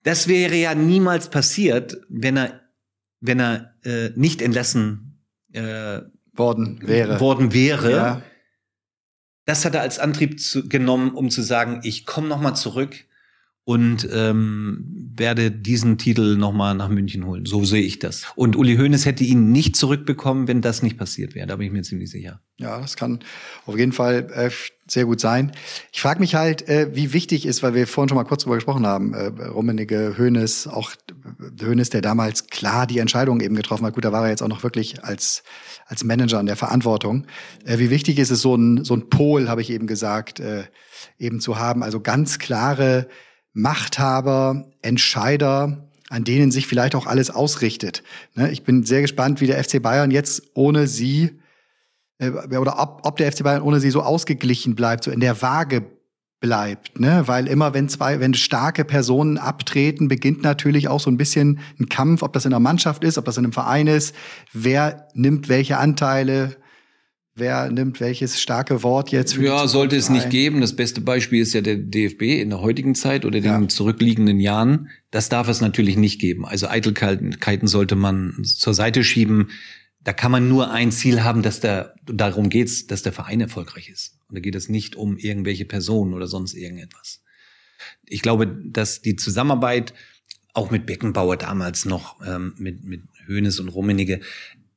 [0.02, 2.60] Das wäre ja niemals passiert, wenn er,
[3.20, 6.00] wenn er äh, nicht entlassen äh,
[6.32, 7.20] worden wäre.
[7.20, 7.90] Worden wäre.
[7.90, 8.22] Ja.
[9.44, 13.04] Das hat er als Antrieb zu, genommen, um zu sagen, ich komme noch mal zurück
[13.70, 17.46] und ähm, werde diesen Titel noch mal nach München holen.
[17.46, 18.24] So sehe ich das.
[18.34, 21.46] Und Uli Hoeneß hätte ihn nicht zurückbekommen, wenn das nicht passiert wäre.
[21.46, 22.40] Da bin ich mir ziemlich sicher.
[22.56, 23.20] Ja, das kann
[23.66, 24.50] auf jeden Fall äh,
[24.88, 25.52] sehr gut sein.
[25.92, 28.56] Ich frage mich halt, äh, wie wichtig ist, weil wir vorhin schon mal kurz drüber
[28.56, 30.90] gesprochen haben, äh, Rummenigge, Hoeneß, auch
[31.62, 33.94] Hoeneß, der damals klar die Entscheidung eben getroffen hat.
[33.94, 35.44] Gut, da war er jetzt auch noch wirklich als
[35.86, 37.26] als Manager an der Verantwortung.
[37.64, 40.64] Äh, wie wichtig ist es, so ein, so ein Pol, habe ich eben gesagt, äh,
[41.18, 41.82] eben zu haben.
[41.82, 43.08] Also ganz klare
[43.52, 48.02] Machthaber, Entscheider, an denen sich vielleicht auch alles ausrichtet.
[48.34, 48.50] Ne?
[48.50, 51.40] Ich bin sehr gespannt, wie der FC Bayern jetzt ohne sie
[52.18, 55.40] äh, oder ob, ob der FC Bayern ohne sie so ausgeglichen bleibt, so in der
[55.42, 55.84] Waage
[56.40, 57.24] bleibt, ne?
[57.26, 61.90] Weil immer wenn zwei, wenn starke Personen abtreten, beginnt natürlich auch so ein bisschen ein
[61.90, 64.14] Kampf, ob das in der Mannschaft ist, ob das in einem Verein ist,
[64.52, 66.56] wer nimmt welche Anteile,
[67.40, 69.34] wer nimmt welches starke Wort jetzt.
[69.34, 70.60] Für ja, sollte es nicht geben.
[70.60, 73.68] Das beste Beispiel ist ja der DFB in der heutigen Zeit oder den ja.
[73.68, 74.90] zurückliegenden Jahren.
[75.10, 76.46] Das darf es natürlich nicht geben.
[76.46, 79.48] Also Eitelkeiten sollte man zur Seite schieben
[80.02, 83.90] da kann man nur ein Ziel haben, dass der, darum geht's, dass der Verein erfolgreich
[83.90, 84.18] ist.
[84.28, 87.22] Und da geht es nicht um irgendwelche Personen oder sonst irgendetwas.
[88.06, 89.92] Ich glaube, dass die Zusammenarbeit
[90.54, 94.20] auch mit Beckenbauer damals noch, ähm, mit, mit Hönes und Rummenigge,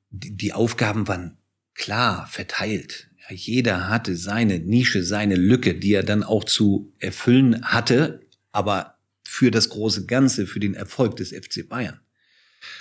[0.10, 1.38] die, die Aufgaben waren
[1.76, 3.10] klar verteilt.
[3.18, 8.98] Ja, jeder hatte seine Nische, seine Lücke, die er dann auch zu erfüllen hatte, aber
[9.24, 12.00] für das große Ganze, für den Erfolg des FC Bayern.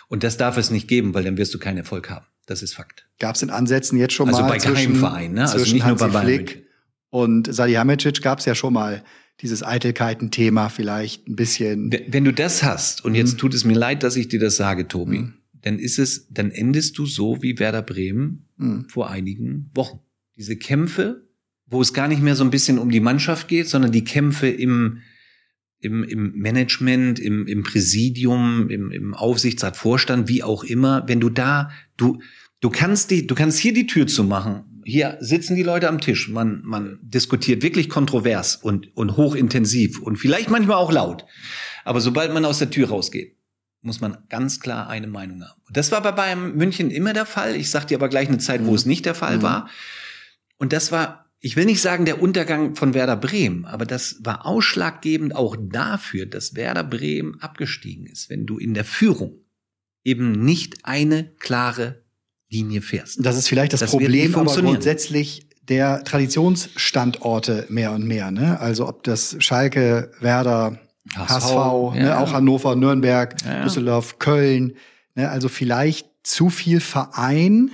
[0.08, 2.26] Und das darf es nicht geben, weil dann wirst du keinen Erfolg haben.
[2.46, 3.06] Das ist Fakt.
[3.18, 5.42] Gab es in Ansätzen jetzt schon also mal bei Geheimvereinen, ne?
[5.42, 6.46] also nicht nur bei Bayern
[7.12, 9.04] und Salihamidzic gab es ja schon mal
[9.42, 11.94] dieses Eitelkeiten-Thema vielleicht ein bisschen.
[12.08, 13.38] Wenn du das hast, und jetzt mhm.
[13.38, 15.34] tut es mir leid, dass ich dir das sage, Tobi, mhm.
[15.62, 18.88] Dann ist es, dann endest du so wie Werder Bremen mhm.
[18.88, 20.00] vor einigen Wochen.
[20.36, 21.28] Diese Kämpfe,
[21.66, 24.48] wo es gar nicht mehr so ein bisschen um die Mannschaft geht, sondern die Kämpfe
[24.48, 24.98] im,
[25.78, 31.30] im, im Management, im, im Präsidium, im, im Aufsichtsrat, Vorstand, wie auch immer, wenn du
[31.30, 32.20] da, du,
[32.60, 34.64] du kannst die, du kannst hier die Tür zu machen.
[34.84, 36.28] Hier sitzen die Leute am Tisch.
[36.28, 41.24] Man, man diskutiert wirklich kontrovers und, und hochintensiv und vielleicht manchmal auch laut.
[41.84, 43.36] Aber sobald man aus der Tür rausgeht,
[43.82, 45.60] muss man ganz klar eine Meinung haben.
[45.70, 47.56] Das war bei Bayern München immer der Fall.
[47.56, 48.76] Ich sag dir aber gleich eine Zeit, wo mhm.
[48.76, 49.42] es nicht der Fall mhm.
[49.42, 49.68] war.
[50.56, 54.46] Und das war ich will nicht sagen der Untergang von Werder Bremen, aber das war
[54.46, 59.40] ausschlaggebend auch dafür, dass Werder Bremen abgestiegen ist, wenn du in der Führung
[60.04, 62.04] eben nicht eine klare
[62.48, 63.18] Linie fährst.
[63.26, 68.30] Das ist vielleicht das, das Problem, aber grundsätzlich der Traditionsstandorte mehr und mehr.
[68.30, 68.60] Ne?
[68.60, 70.78] Also ob das Schalke, Werder,
[71.14, 72.18] HSV, HSV ne?
[72.18, 73.64] auch Hannover, Nürnberg, ja.
[73.64, 74.76] Düsseldorf, Köln.
[75.14, 75.28] Ne?
[75.28, 77.70] Also vielleicht zu viel Verein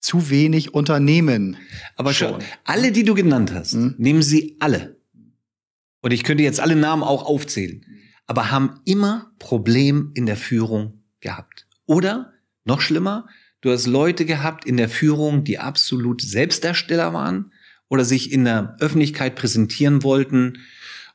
[0.00, 1.56] zu wenig Unternehmen.
[1.96, 2.42] Aber schon.
[2.64, 3.94] alle, die du genannt hast, hm?
[3.98, 4.96] nehmen sie alle.
[6.00, 7.84] Und ich könnte jetzt alle Namen auch aufzählen.
[8.26, 11.66] Aber haben immer Problem in der Führung gehabt.
[11.86, 12.32] Oder,
[12.64, 13.26] noch schlimmer,
[13.60, 17.52] du hast Leute gehabt in der Führung, die absolut Selbstdarsteller waren
[17.88, 20.58] oder sich in der Öffentlichkeit präsentieren wollten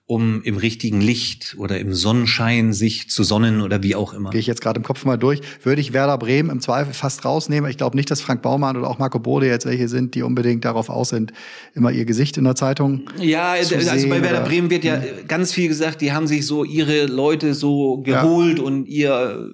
[0.05, 4.31] um im richtigen Licht oder im Sonnenschein sich zu sonnen oder wie auch immer.
[4.31, 5.39] Gehe ich jetzt gerade im Kopf mal durch.
[5.63, 7.69] Würde ich Werder Bremen im Zweifel fast rausnehmen.
[7.69, 10.65] Ich glaube nicht, dass Frank Baumann oder auch Marco Bode jetzt welche sind, die unbedingt
[10.65, 11.31] darauf aus sind,
[11.73, 15.27] immer ihr Gesicht in der Zeitung Ja, also sehen, bei Werder Bremen wird ja hm.
[15.27, 18.63] ganz viel gesagt, die haben sich so ihre Leute so geholt ja.
[18.63, 19.49] und ihr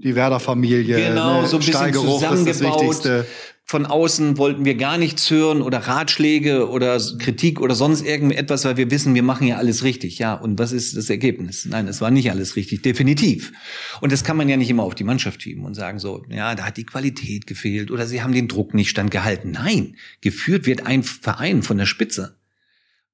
[0.00, 1.48] die Werder-Familie, genau, ne?
[1.48, 3.24] so ein bisschen zusammengebaut
[3.70, 8.78] von außen wollten wir gar nichts hören oder Ratschläge oder Kritik oder sonst irgendetwas, weil
[8.78, 10.18] wir wissen, wir machen ja alles richtig.
[10.18, 11.66] Ja, und was ist das Ergebnis?
[11.66, 13.52] Nein, es war nicht alles richtig, definitiv.
[14.00, 16.54] Und das kann man ja nicht immer auf die Mannschaft schieben und sagen so, ja,
[16.54, 19.50] da hat die Qualität gefehlt oder sie haben den Druck nicht standgehalten.
[19.50, 22.38] Nein, geführt wird ein Verein von der Spitze.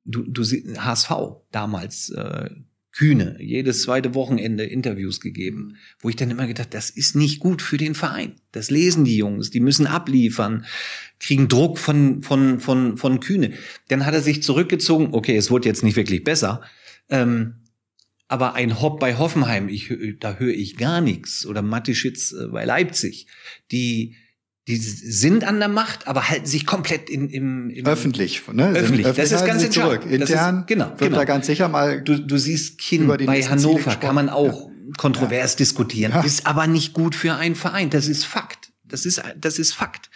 [0.04, 1.10] Du, du HSV
[1.50, 2.48] damals, äh,
[2.94, 7.60] Kühne, jedes zweite Wochenende Interviews gegeben, wo ich dann immer gedacht, das ist nicht gut
[7.60, 8.36] für den Verein.
[8.52, 10.64] Das lesen die Jungs, die müssen abliefern,
[11.18, 13.54] kriegen Druck von, von, von, von Kühne.
[13.88, 16.62] Dann hat er sich zurückgezogen, okay, es wurde jetzt nicht wirklich besser,
[17.08, 17.56] ähm,
[18.28, 21.46] aber ein Hopp bei Hoffenheim, ich, da höre ich gar nichts.
[21.46, 23.26] Oder Matischitz äh, bei Leipzig,
[23.72, 24.14] die,
[24.66, 28.70] die sind an der Macht, aber halten sich komplett in, im, im öffentlich, ne?
[28.70, 29.06] Öffentlich.
[29.06, 29.16] öffentlich.
[29.16, 30.10] Das ist ganz entscheidend.
[30.10, 31.16] Intern ist, genau, wird genau.
[31.18, 32.00] da ganz sicher mal.
[32.00, 34.92] Du, du siehst Kind bei Hannover kann man auch ja.
[34.96, 35.56] kontrovers ja.
[35.58, 36.22] diskutieren, ja.
[36.22, 37.90] ist aber nicht gut für einen Verein.
[37.90, 38.72] Das ist Fakt.
[38.84, 40.08] Das ist das ist Fakt.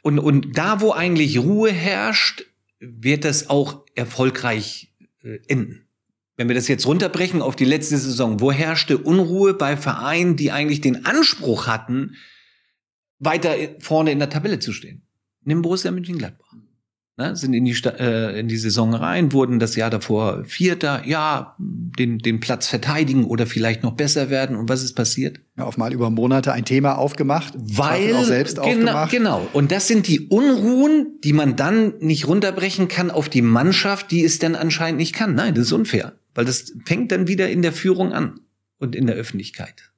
[0.00, 2.46] Und und da, wo eigentlich Ruhe herrscht,
[2.80, 5.82] wird das auch erfolgreich äh, enden.
[6.36, 10.52] Wenn wir das jetzt runterbrechen auf die letzte Saison, wo herrschte Unruhe bei Vereinen, die
[10.52, 12.16] eigentlich den Anspruch hatten,
[13.24, 15.02] weiter vorne in der Tabelle zu stehen.
[15.44, 16.54] Nimm Borussia Mönchengladbach.
[17.16, 21.54] Ne, sind in die, äh, in die Saison rein, wurden das Jahr davor Vierter, ja,
[21.60, 24.56] den, den Platz verteidigen oder vielleicht noch besser werden.
[24.56, 25.38] Und was ist passiert?
[25.56, 29.10] Ja, auf mal über Monate ein Thema aufgemacht, weil auch selbst genau, aufgemacht.
[29.12, 29.46] Genau.
[29.52, 34.24] Und das sind die Unruhen, die man dann nicht runterbrechen kann auf die Mannschaft, die
[34.24, 35.36] es dann anscheinend nicht kann.
[35.36, 38.40] Nein, das ist unfair, weil das fängt dann wieder in der Führung an
[38.78, 39.92] und in der Öffentlichkeit.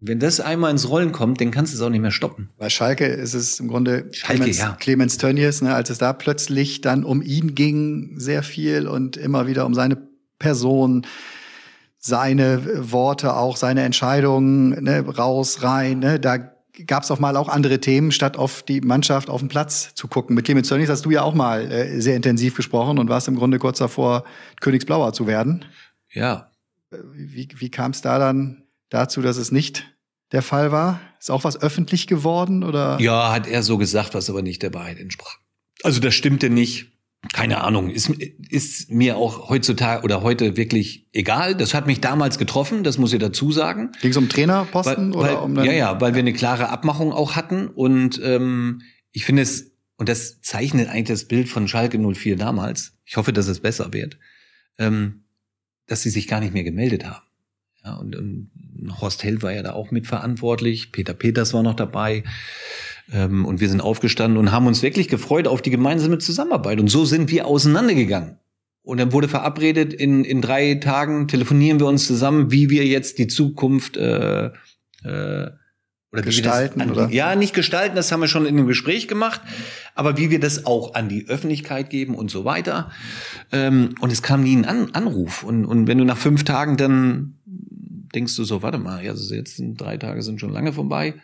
[0.00, 2.50] Wenn das einmal ins Rollen kommt, dann kannst du es auch nicht mehr stoppen.
[2.56, 4.76] Bei Schalke ist es im Grunde Schalke, Clemens, ja.
[4.78, 9.48] Clemens Tönnies, ne, als es da plötzlich dann um ihn ging, sehr viel und immer
[9.48, 9.98] wieder um seine
[10.38, 11.04] Person,
[11.98, 15.98] seine Worte, auch seine Entscheidungen, ne, raus, rein.
[15.98, 16.36] Ne, da
[16.86, 20.06] gab es auch mal auch andere Themen, statt auf die Mannschaft auf dem Platz zu
[20.06, 20.36] gucken.
[20.36, 23.34] Mit Clemens Tönnies hast du ja auch mal äh, sehr intensiv gesprochen und warst im
[23.34, 24.22] Grunde kurz davor,
[24.60, 25.64] Königsblauer zu werden.
[26.12, 26.52] Ja.
[27.12, 29.86] Wie, wie kam es da dann dazu, dass es nicht
[30.32, 31.00] der Fall war?
[31.18, 32.98] Ist auch was öffentlich geworden oder?
[33.00, 35.38] Ja, hat er so gesagt, was aber nicht der Wahrheit entsprach.
[35.82, 36.92] Also das stimmte nicht.
[37.32, 38.10] Keine Ahnung, ist,
[38.48, 41.56] ist mir auch heutzutage oder heute wirklich egal.
[41.56, 43.90] Das hat mich damals getroffen, das muss ich dazu sagen.
[44.00, 47.12] Ging es um Trainerposten weil, weil, oder um Ja, ja, weil wir eine klare Abmachung
[47.12, 51.98] auch hatten und ähm, ich finde es und das zeichnet eigentlich das Bild von Schalke
[51.98, 52.96] 04 damals.
[53.04, 54.16] Ich hoffe, dass es besser wird,
[54.78, 55.24] ähm,
[55.88, 57.26] dass sie sich gar nicht mehr gemeldet haben.
[57.84, 58.50] Ja, und, und
[59.00, 62.24] Horst Held war ja da auch mitverantwortlich, Peter Peters war noch dabei.
[63.12, 66.80] Ähm, und wir sind aufgestanden und haben uns wirklich gefreut auf die gemeinsame Zusammenarbeit.
[66.80, 68.38] Und so sind wir auseinandergegangen.
[68.82, 73.18] Und dann wurde verabredet, in, in drei Tagen telefonieren wir uns zusammen, wie wir jetzt
[73.18, 74.46] die Zukunft äh,
[75.04, 75.50] äh,
[76.10, 77.10] oder gestalten an, oder?
[77.10, 79.42] Ja, nicht gestalten, das haben wir schon in dem Gespräch gemacht,
[79.94, 82.90] aber wie wir das auch an die Öffentlichkeit geben und so weiter.
[83.52, 85.42] Ähm, und es kam nie ein an Anruf.
[85.42, 87.37] Und, und wenn du nach fünf Tagen dann
[88.14, 91.14] denkst du so, warte mal, also jetzt sind drei Tage sind schon lange vorbei.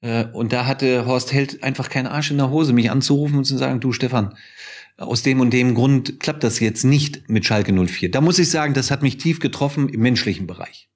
[0.00, 3.44] Äh, und da hatte Horst Held einfach keinen Arsch in der Hose, mich anzurufen und
[3.44, 4.34] zu sagen, du Stefan,
[4.96, 8.10] aus dem und dem Grund klappt das jetzt nicht mit Schalke 04.
[8.10, 10.88] Da muss ich sagen, das hat mich tief getroffen im menschlichen Bereich.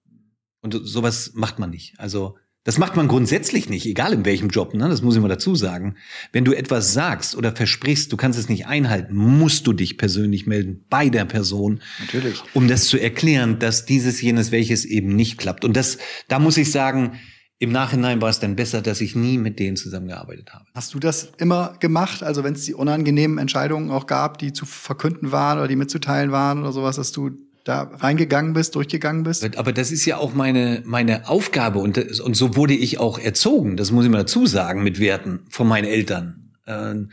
[0.60, 1.98] Und sowas macht man nicht.
[1.98, 4.88] Also das macht man grundsätzlich nicht, egal in welchem Job, ne?
[4.88, 5.96] das muss ich mal dazu sagen.
[6.32, 10.46] Wenn du etwas sagst oder versprichst, du kannst es nicht einhalten, musst du dich persönlich
[10.46, 12.42] melden bei der Person, Natürlich.
[12.54, 15.64] um das zu erklären, dass dieses, jenes, welches eben nicht klappt.
[15.64, 17.18] Und das, da muss ich sagen,
[17.60, 20.64] im Nachhinein war es dann besser, dass ich nie mit denen zusammengearbeitet habe.
[20.74, 22.22] Hast du das immer gemacht?
[22.22, 26.30] Also wenn es die unangenehmen Entscheidungen auch gab, die zu verkünden waren oder die mitzuteilen
[26.30, 27.30] waren oder sowas, dass du
[27.68, 29.56] da reingegangen bist, durchgegangen bist?
[29.58, 33.76] Aber das ist ja auch meine, meine Aufgabe und, und so wurde ich auch erzogen,
[33.76, 36.54] das muss ich mal dazu sagen, mit Werten von meinen Eltern.
[36.66, 37.10] Ähm,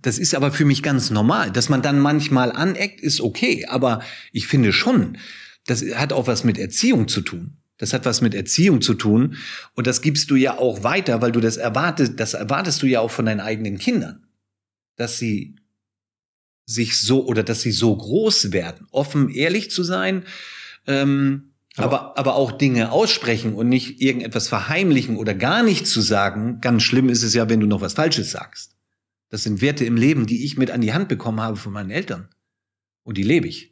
[0.00, 1.50] das ist aber für mich ganz normal.
[1.50, 5.18] Dass man dann manchmal aneckt, ist okay, aber ich finde schon,
[5.66, 7.56] das hat auch was mit Erziehung zu tun.
[7.78, 9.36] Das hat was mit Erziehung zu tun
[9.74, 13.00] und das gibst du ja auch weiter, weil du das erwartest, das erwartest du ja
[13.00, 14.28] auch von deinen eigenen Kindern,
[14.94, 15.56] dass sie
[16.72, 20.24] sich so oder dass sie so groß werden, offen, ehrlich zu sein,
[20.86, 26.60] ähm, aber, aber, auch Dinge aussprechen und nicht irgendetwas verheimlichen oder gar nicht zu sagen.
[26.60, 28.76] Ganz schlimm ist es ja, wenn du noch was Falsches sagst.
[29.30, 31.90] Das sind Werte im Leben, die ich mit an die Hand bekommen habe von meinen
[31.90, 32.28] Eltern.
[33.04, 33.71] Und die lebe ich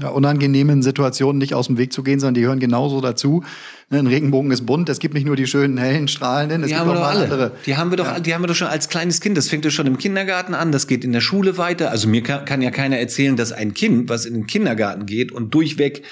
[0.00, 3.44] ja, unangenehmen Situationen nicht aus dem Weg zu gehen, sondern die gehören genauso dazu.
[3.90, 4.88] Ne, ein Regenbogen ist bunt.
[4.88, 7.24] Es gibt nicht nur die schönen, hellen, strahlenden, es die gibt haben auch alle.
[7.24, 7.52] andere.
[7.66, 8.20] Die haben wir doch, Ja.
[8.20, 9.36] die haben wir doch schon als kleines Kind.
[9.36, 10.72] Das fängt ja schon im Kindergarten an.
[10.72, 11.90] Das geht in der Schule weiter.
[11.90, 15.30] Also mir kann, kann ja keiner erzählen, dass ein Kind, was in den Kindergarten geht
[15.32, 16.02] und durchweg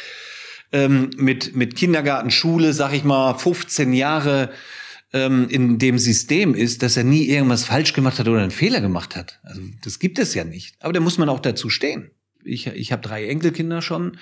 [0.72, 4.50] ähm, mit mit Kindergarten, Schule, sag ich mal, 15 Jahre
[5.12, 8.80] ähm, in dem System ist, dass er nie irgendwas falsch gemacht hat oder einen Fehler
[8.80, 9.40] gemacht hat.
[9.42, 10.76] Also das gibt es ja nicht.
[10.80, 12.10] Aber da muss man auch dazu stehen.
[12.44, 14.18] Ich, ich habe drei Enkelkinder schon.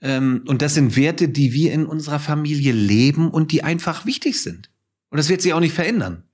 [0.00, 4.40] Ähm, und das sind Werte, die wir in unserer Familie leben und die einfach wichtig
[4.42, 4.70] sind.
[5.10, 6.24] Und das wird sich auch nicht verändern.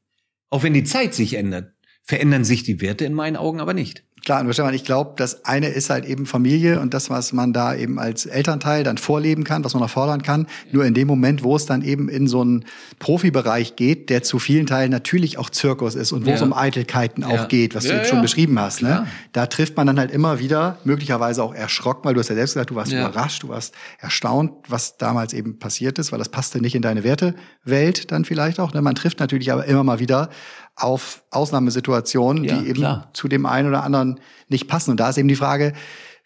[0.50, 4.04] Auch wenn die Zeit sich ändert, verändern sich die Werte in meinen Augen aber nicht.
[4.24, 7.74] Klar, Stefan, ich glaube, das eine ist halt eben Familie und das, was man da
[7.74, 10.46] eben als Elternteil dann vorleben kann, was man auch fordern kann.
[10.70, 12.64] Nur in dem Moment, wo es dann eben in so einen
[13.00, 16.36] Profibereich geht, der zu vielen Teilen natürlich auch Zirkus ist und wo ja.
[16.36, 19.06] es um Eitelkeiten auch geht, was ja, du jetzt schon beschrieben hast, ne?
[19.32, 22.54] Da trifft man dann halt immer wieder, möglicherweise auch erschrocken, weil du hast ja selbst
[22.54, 26.60] gesagt, du warst überrascht, du warst erstaunt, was damals eben passiert ist, weil das passte
[26.60, 28.72] nicht in deine Wertewelt dann vielleicht auch.
[28.72, 28.82] Ne?
[28.82, 30.30] Man trifft natürlich aber immer mal wieder
[30.74, 33.10] auf Ausnahmesituationen, ja, die eben klar.
[33.12, 34.90] zu dem einen oder anderen nicht passen.
[34.92, 35.74] Und da ist eben die Frage,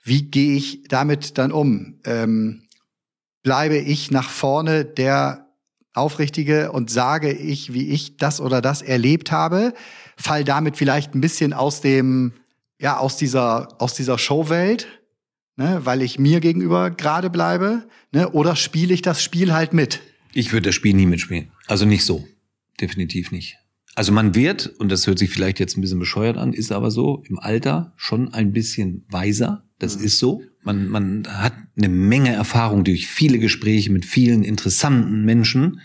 [0.05, 1.99] wie gehe ich damit dann um?
[2.05, 2.63] Ähm,
[3.43, 5.47] bleibe ich nach vorne der
[5.95, 9.73] Aufrichtige und sage ich, wie ich das oder das erlebt habe,
[10.17, 12.33] fall damit vielleicht ein bisschen aus dem,
[12.79, 14.87] ja, aus dieser, aus dieser Showwelt,
[15.57, 20.03] ne, weil ich mir gegenüber gerade bleibe, ne, oder spiele ich das Spiel halt mit?
[20.33, 21.51] Ich würde das Spiel nie mitspielen.
[21.67, 22.29] Also nicht so.
[22.81, 23.57] Definitiv nicht.
[23.97, 26.91] Also man wird, und das hört sich vielleicht jetzt ein bisschen bescheuert an, ist aber
[26.91, 29.65] so, im Alter schon ein bisschen weiser.
[29.79, 30.05] Das mhm.
[30.05, 30.43] ist so.
[30.63, 35.81] Man, man hat eine Menge Erfahrung durch viele Gespräche mit vielen interessanten Menschen.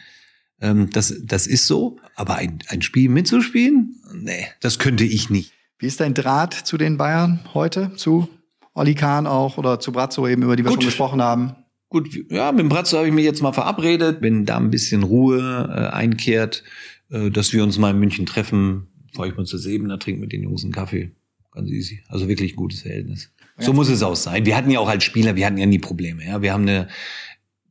[0.59, 1.99] Ähm, das, das ist so.
[2.15, 5.53] Aber ein, ein Spiel mitzuspielen, nee, das könnte ich nicht.
[5.79, 7.93] Wie ist dein Draht zu den Bayern heute?
[7.95, 8.27] Zu
[8.73, 10.81] Olli Kahn auch oder zu Brazzo eben, über die wir Gut.
[10.81, 11.55] schon gesprochen haben?
[11.87, 14.21] Gut, ja, mit dem Brazzo habe ich mich jetzt mal verabredet.
[14.21, 16.63] Wenn da ein bisschen Ruhe äh, einkehrt,
[17.11, 20.43] dass wir uns mal in München treffen, fahre ich mal zur Sebener, trinke mit den
[20.43, 21.11] Jungs einen Kaffee.
[21.51, 22.01] Ganz easy.
[22.07, 23.29] Also wirklich ein gutes Verhältnis.
[23.57, 24.45] So muss es auch sein.
[24.45, 26.25] Wir hatten ja auch als Spieler, wir hatten ja nie Probleme.
[26.25, 26.87] Ja, wir haben eine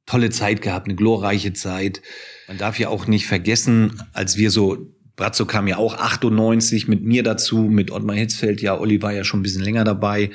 [0.07, 2.03] tolle Zeit gehabt, eine glorreiche Zeit.
[2.48, 7.03] Man darf ja auch nicht vergessen, als wir so Brazzo kam ja auch 98 mit
[7.05, 10.31] mir dazu, mit Ottmar Hitzfeld, ja, Olli war ja schon ein bisschen länger dabei.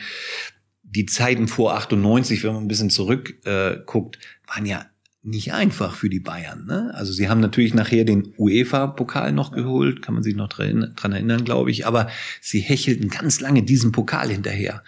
[0.84, 4.86] Die Zeiten vor 98, wenn man ein bisschen zurückguckt, äh, guckt, waren ja
[5.26, 6.66] nicht einfach für die Bayern.
[6.66, 6.92] Ne?
[6.94, 11.14] Also sie haben natürlich nachher den UEFA-Pokal noch geholt, kann man sich noch dran, dran
[11.14, 11.88] erinnern, glaube ich.
[11.88, 12.10] Aber
[12.42, 14.84] sie hechelten ganz lange diesen Pokal hinterher.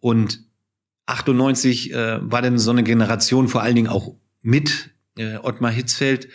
[0.00, 0.40] Und
[1.06, 6.28] 98 äh, war dann so eine Generation, vor allen Dingen auch mit äh, Ottmar Hitzfeld,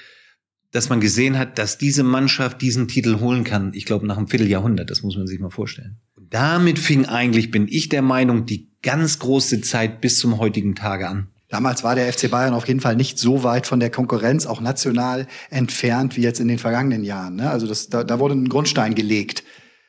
[0.71, 3.73] dass man gesehen hat, dass diese Mannschaft diesen Titel holen kann.
[3.73, 5.97] Ich glaube, nach einem Vierteljahrhundert, das muss man sich mal vorstellen.
[6.15, 10.75] Und damit fing eigentlich, bin ich der Meinung, die ganz große Zeit bis zum heutigen
[10.75, 11.27] Tage an.
[11.49, 14.59] Damals war der FC Bayern auf jeden Fall nicht so weit von der Konkurrenz, auch
[14.59, 17.37] national entfernt, wie jetzt in den vergangenen Jahren.
[17.37, 17.49] Ne?
[17.49, 19.43] Also das, da, da wurde ein Grundstein gelegt.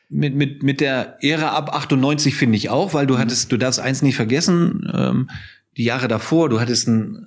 [0.08, 3.18] Mit, mit, mit der Ära ab 98 finde ich auch, weil du mhm.
[3.18, 5.30] hattest, du darfst eins nicht vergessen, ähm,
[5.76, 7.26] die Jahre davor, du hattest einen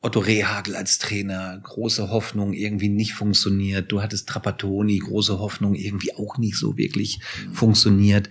[0.00, 3.90] Otto Rehagel als Trainer, große Hoffnung, irgendwie nicht funktioniert.
[3.90, 7.54] Du hattest Trapattoni, große Hoffnung, irgendwie auch nicht so wirklich mhm.
[7.54, 8.30] funktioniert.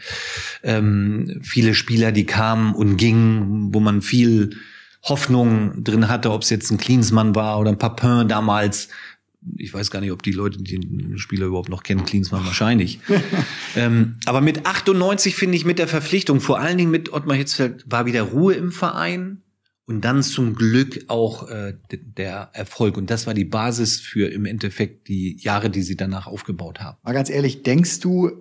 [0.64, 4.58] Ähm, viele Spieler, die kamen und gingen, wo man viel
[5.06, 8.90] Hoffnung drin hatte, ob es jetzt ein Klinsmann war oder ein Papin damals.
[9.58, 12.06] Ich weiß gar nicht, ob die Leute den Spieler überhaupt noch kennen.
[12.06, 13.00] Klinsmann wahrscheinlich.
[13.76, 17.86] ähm, aber mit 98 finde ich mit der Verpflichtung, vor allen Dingen mit Ottmar Hitzfeld,
[17.88, 19.44] war wieder Ruhe im Verein
[19.86, 22.98] und dann zum Glück auch äh, der Erfolg.
[22.98, 26.98] Und das war die Basis für im Endeffekt die Jahre, die sie danach aufgebaut haben.
[27.04, 28.32] Mal ganz ehrlich, denkst du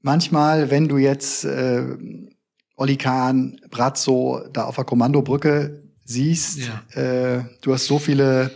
[0.00, 1.96] manchmal, wenn du jetzt äh,
[2.76, 6.60] Olli Kahn, Brazzo da auf der Kommandobrücke siehst,
[6.94, 7.00] ja.
[7.00, 8.50] äh, du hast so viele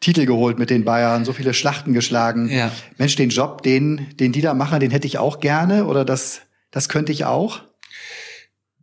[0.00, 2.50] Titel geholt mit den Bayern, so viele Schlachten geschlagen.
[2.50, 2.70] Ja.
[2.98, 6.42] Mensch, den Job, den, den die da machen, den hätte ich auch gerne oder das,
[6.70, 7.62] das könnte ich auch?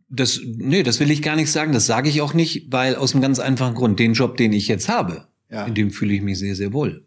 [0.08, 1.72] Das, nee, das will ich gar nicht sagen.
[1.72, 4.68] Das sage ich auch nicht, weil aus einem ganz einfachen Grund, den Job, den ich
[4.68, 5.64] jetzt habe, ja.
[5.64, 7.06] in dem fühle ich mich sehr, sehr wohl.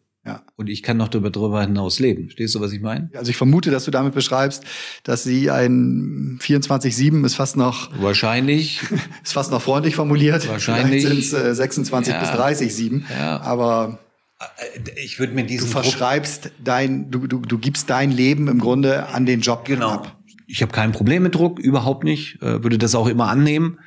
[0.58, 2.30] Und ich kann noch darüber, hinaus leben.
[2.30, 3.10] Stehst du, was ich meine?
[3.14, 4.64] Also ich vermute, dass du damit beschreibst,
[5.04, 7.90] dass sie ein 24-7 ist fast noch.
[8.02, 8.82] Wahrscheinlich.
[9.24, 10.48] ist fast noch freundlich formuliert.
[10.48, 11.04] Wahrscheinlich.
[11.04, 12.20] sind es äh, 26 ja.
[12.22, 13.06] bis 30 7.
[13.10, 13.42] Ja.
[13.42, 14.00] Aber
[14.40, 18.48] äh, ich würde mir diesen du verschreibst Druck dein du, du du gibst dein Leben
[18.48, 20.18] im Grunde an den Job genau ab.
[20.48, 23.80] ich habe kein Problem mit Druck überhaupt nicht äh, würde das auch immer annehmen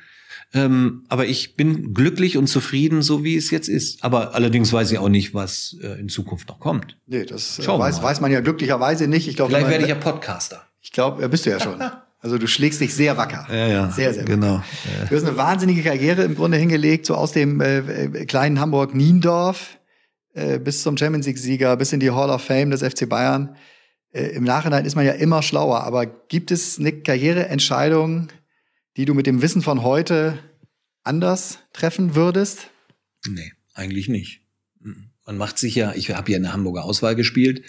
[0.53, 4.03] ähm, aber ich bin glücklich und zufrieden, so wie es jetzt ist.
[4.03, 6.97] Aber allerdings weiß ich auch nicht, was äh, in Zukunft noch kommt.
[7.05, 9.27] Nee, das äh, weiß, weiß man ja glücklicherweise nicht.
[9.27, 10.63] Ich glaub, Vielleicht werde ich ja Podcaster.
[10.81, 11.79] Ich glaube, ja, bist du ja schon.
[12.21, 13.47] Also du schlägst dich sehr wacker.
[13.49, 13.91] Ja, ja.
[13.91, 14.55] Sehr, sehr genau.
[14.55, 15.05] Ja.
[15.09, 18.93] Du hast eine wahnsinnige Karriere im Grunde hingelegt, so aus dem äh, äh kleinen Hamburg
[18.93, 19.79] Niendorf
[20.33, 23.55] äh, bis zum Champions League-Sieger, bis in die Hall of Fame des FC Bayern.
[24.11, 28.27] Äh, Im Nachhinein ist man ja immer schlauer, aber gibt es eine Karriereentscheidung,
[28.97, 30.39] die du mit dem Wissen von heute
[31.03, 32.69] anders treffen würdest?
[33.27, 34.41] Nee, eigentlich nicht.
[34.79, 35.11] Mhm.
[35.25, 37.63] Man macht sich ja, ich habe ja in der Hamburger Auswahl gespielt.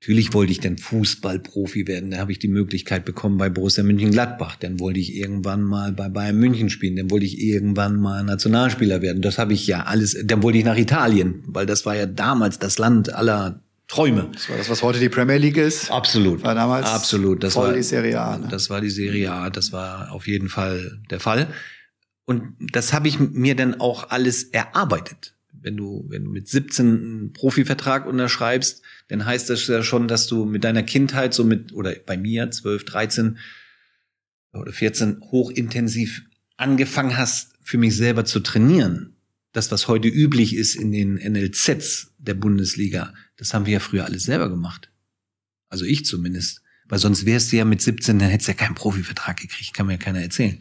[0.00, 2.10] Natürlich wollte ich dann Fußballprofi werden.
[2.10, 4.56] Da habe ich die Möglichkeit bekommen bei Borussia München-Gladbach.
[4.56, 6.96] Dann wollte ich irgendwann mal bei Bayern München spielen.
[6.96, 9.22] Dann wollte ich irgendwann mal Nationalspieler werden.
[9.22, 10.14] Das habe ich ja alles.
[10.24, 14.30] Dann wollte ich nach Italien, weil das war ja damals das Land aller Träume.
[14.32, 15.90] Das war das, was heute die Premier League ist.
[15.90, 16.42] Absolut.
[16.42, 17.42] War damals Absolut.
[17.42, 18.38] Das voll war die Serie A.
[18.38, 18.48] Ne?
[18.50, 19.50] Das war die Serie A.
[19.50, 21.48] Das war auf jeden Fall der Fall.
[22.24, 26.86] Und das habe ich mir dann auch alles erarbeitet wenn du, wenn du mit 17
[26.86, 31.72] einen Profivertrag unterschreibst, dann heißt das ja schon, dass du mit deiner Kindheit so mit,
[31.72, 33.38] oder bei mir 12, 13
[34.52, 36.22] oder 14 hochintensiv
[36.58, 39.16] angefangen hast, für mich selber zu trainieren.
[39.52, 44.04] Das, was heute üblich ist in den NLZs der Bundesliga, das haben wir ja früher
[44.04, 44.90] alles selber gemacht.
[45.68, 46.60] Also ich zumindest.
[46.86, 49.86] Weil sonst wärst du ja mit 17, dann hättest du ja keinen Profivertrag gekriegt, kann
[49.86, 50.60] mir ja keiner erzählen.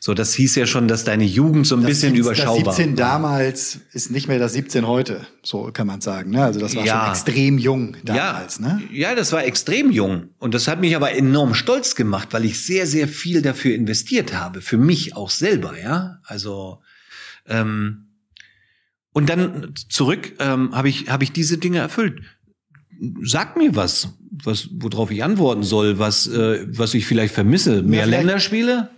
[0.00, 2.76] So, das hieß ja schon, dass deine Jugend so ein Das bisschen 17 überschaubar Das
[2.76, 3.04] 17 war.
[3.08, 6.32] damals ist nicht mehr das 17 heute, so kann man sagen.
[6.32, 6.44] Ne?
[6.44, 7.04] Also das war Ja.
[7.04, 8.58] schon extrem jung damals.
[8.58, 8.82] ja, Ne?
[8.92, 10.28] ja, das war extrem jung.
[10.38, 14.34] Und das hat mich aber enorm stolz gemacht, weil ich sehr, sehr viel dafür investiert
[14.34, 14.60] habe.
[14.60, 16.20] Für mich auch selber, ja.
[16.24, 16.82] Also,
[17.46, 18.05] ähm,
[19.16, 22.20] und dann zurück ähm, habe ich, habe ich diese Dinge erfüllt.
[23.22, 24.10] Sag mir was,
[24.44, 27.82] was, worauf ich antworten soll, was, äh, was ich vielleicht vermisse.
[27.82, 28.90] Mehr vielleicht- Länderspiele?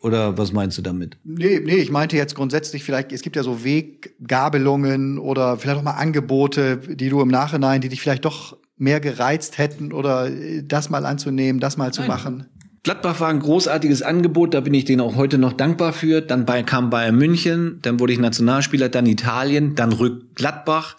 [0.00, 1.16] Oder was meinst du damit?
[1.24, 5.82] Nee, nee, ich meinte jetzt grundsätzlich vielleicht, es gibt ja so Weggabelungen oder vielleicht auch
[5.82, 10.62] mal Angebote, die du im Nachhinein, die dich vielleicht doch mehr gereizt hätten oder äh,
[10.62, 12.08] das mal anzunehmen, das mal zu Nein.
[12.10, 12.46] machen.
[12.82, 16.20] Gladbach war ein großartiges Angebot, da bin ich denen auch heute noch dankbar für.
[16.20, 20.96] Dann bei, kam Bayern München, dann wurde ich Nationalspieler, dann Italien, dann rückt Gladbach,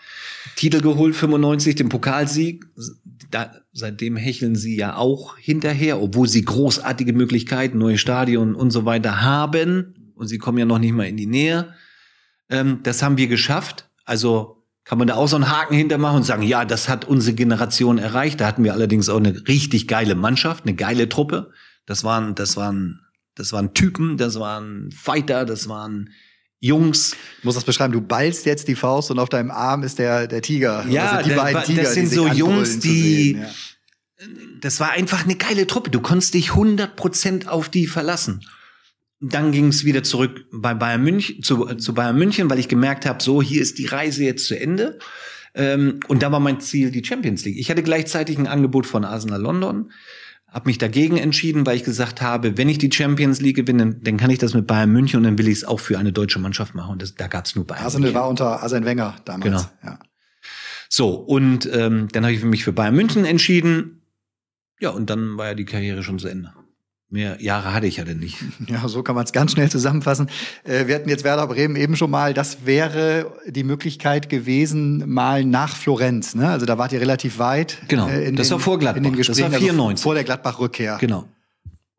[0.56, 2.66] Titel geholt, 95, den Pokalsieg.
[3.32, 8.86] Da, seitdem hecheln sie ja auch hinterher, obwohl sie großartige Möglichkeiten, neue Stadion und so
[8.86, 10.12] weiter haben.
[10.16, 11.74] Und sie kommen ja noch nicht mal in die Nähe.
[12.50, 13.90] Ähm, das haben wir geschafft.
[14.06, 17.36] Also kann man da auch so einen Haken hintermachen und sagen, ja, das hat unsere
[17.36, 18.42] Generation erreicht.
[18.42, 21.52] Da hatten wir allerdings auch eine richtig geile Mannschaft, eine geile Truppe.
[21.90, 23.02] Das waren, das waren,
[23.34, 26.12] das waren Typen, das waren Fighter, das waren
[26.60, 27.16] Jungs.
[27.40, 30.28] Ich muss das beschreiben, du ballst jetzt die Faust und auf deinem Arm ist der,
[30.28, 30.86] der Tiger.
[30.88, 33.42] Ja, das sind die der- beiden das Tiger, sind die sich so Jungs, die- sehen,
[33.42, 33.50] ja.
[34.62, 35.90] Das war einfach eine geile Truppe.
[35.90, 38.42] Du konntest dich 100 Prozent auf die verlassen.
[39.22, 43.06] Dann ging es wieder zurück bei Bayern München, zu, zu Bayern München, weil ich gemerkt
[43.06, 45.00] habe, so, hier ist die Reise jetzt zu Ende.
[45.56, 47.58] Ähm, und da war mein Ziel die Champions League.
[47.58, 49.92] Ich hatte gleichzeitig ein Angebot von Arsenal London,
[50.52, 54.18] habe mich dagegen entschieden, weil ich gesagt habe, wenn ich die Champions League gewinne, dann
[54.18, 56.40] kann ich das mit Bayern München und dann will ich es auch für eine deutsche
[56.40, 56.94] Mannschaft machen.
[56.94, 58.22] Und das, da gab es nur Bayern Arsenal München.
[58.22, 59.44] war unter Arsene Wenger damals.
[59.44, 59.62] Genau.
[59.84, 60.00] Ja.
[60.90, 64.02] So, und ähm, dann habe ich mich für Bayern München entschieden.
[64.80, 66.54] Ja, und dann war ja die Karriere schon zu Ende.
[67.12, 68.38] Mehr Jahre hatte ich ja denn nicht.
[68.68, 70.30] Ja, so kann man es ganz schnell zusammenfassen.
[70.64, 72.36] Äh, wir hatten jetzt Werder Bremen eben schon mal.
[72.36, 76.36] Das wäre die Möglichkeit gewesen, mal nach Florenz.
[76.36, 76.48] Ne?
[76.48, 77.80] Also da wart ihr relativ weit.
[77.88, 78.08] Genau.
[78.08, 78.98] äh, in Das den, war vor Gladbach.
[78.98, 79.92] In den Das war Gesprächen, 94.
[79.94, 80.98] Also vor der Gladbach-Rückkehr.
[81.00, 81.26] Genau.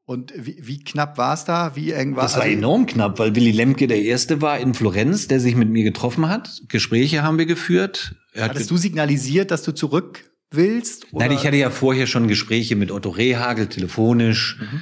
[0.05, 1.75] Und wie, wie knapp war es da?
[1.75, 4.75] Wie eng war Das war also, enorm knapp, weil Willy Lemke der Erste war in
[4.75, 6.63] Florenz, der sich mit mir getroffen hat.
[6.69, 8.15] Gespräche haben wir geführt.
[8.33, 11.07] Er hat Hattest du signalisiert, dass du zurück willst?
[11.13, 11.41] Nein, oder?
[11.41, 14.59] ich hatte ja vorher schon Gespräche mit Otto Rehagel telefonisch.
[14.61, 14.81] Mhm.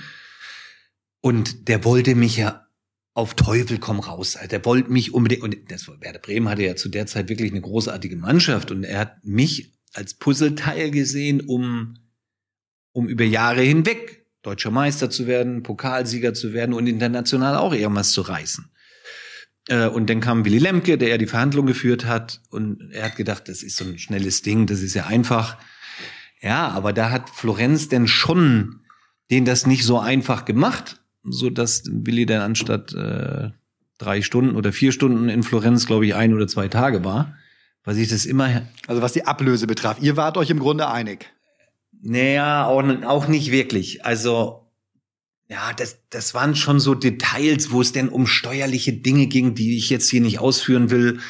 [1.29, 2.67] Und der wollte mich ja
[3.13, 4.35] auf Teufel komm raus.
[4.37, 7.51] Also Der wollte mich unbedingt, und das Werder Bremen hatte ja zu der Zeit wirklich
[7.51, 11.99] eine großartige Mannschaft und er hat mich als Puzzleteil gesehen, um,
[12.93, 18.13] um über Jahre hinweg deutscher Meister zu werden, Pokalsieger zu werden und international auch irgendwas
[18.13, 18.71] zu reißen.
[19.69, 23.17] Äh, Und dann kam Willy Lemke, der ja die Verhandlung geführt hat und er hat
[23.17, 25.59] gedacht, das ist so ein schnelles Ding, das ist ja einfach.
[26.41, 28.81] Ja, aber da hat Florenz denn schon
[29.31, 33.51] den das nicht so einfach gemacht, so dass Willi dann anstatt äh,
[33.99, 37.37] drei Stunden oder vier Stunden in Florenz, glaube ich, ein oder zwei Tage war,
[37.85, 39.99] weil sich das immer, Also was die Ablöse betraf.
[40.01, 41.33] Ihr wart euch im Grunde einig.
[42.01, 44.05] naja, auch, auch nicht wirklich.
[44.05, 44.69] Also
[45.49, 49.79] ja, das, das waren schon so Details, wo es denn um steuerliche Dinge ging, die
[49.79, 51.21] ich jetzt hier nicht ausführen will,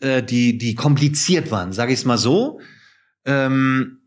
[0.00, 2.60] äh, die, die kompliziert waren, sage ich es mal so.
[3.24, 3.99] Ähm,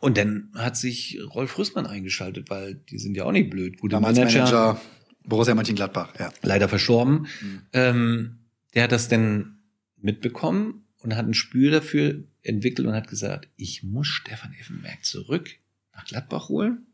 [0.00, 3.78] und dann hat sich Rolf Rüssmann eingeschaltet, weil die sind ja auch nicht blöd.
[3.78, 4.80] Gute Damals Manager, Manager,
[5.24, 6.14] Borussia Mönchengladbach.
[6.18, 6.32] Ja.
[6.42, 7.26] leider verstorben.
[7.40, 7.62] Mhm.
[7.72, 8.38] Ähm,
[8.74, 9.58] der hat das dann
[9.96, 15.50] mitbekommen und hat ein Spür dafür entwickelt und hat gesagt, ich muss Stefan Effenberg zurück
[15.94, 16.86] nach Gladbach holen.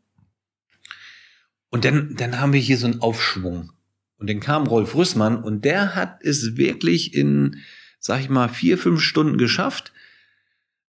[1.69, 3.71] Und dann, dann haben wir hier so einen Aufschwung.
[4.17, 7.57] Und dann kam Rolf Rüssmann und der hat es wirklich in,
[7.99, 9.91] sag ich mal, vier, fünf Stunden geschafft.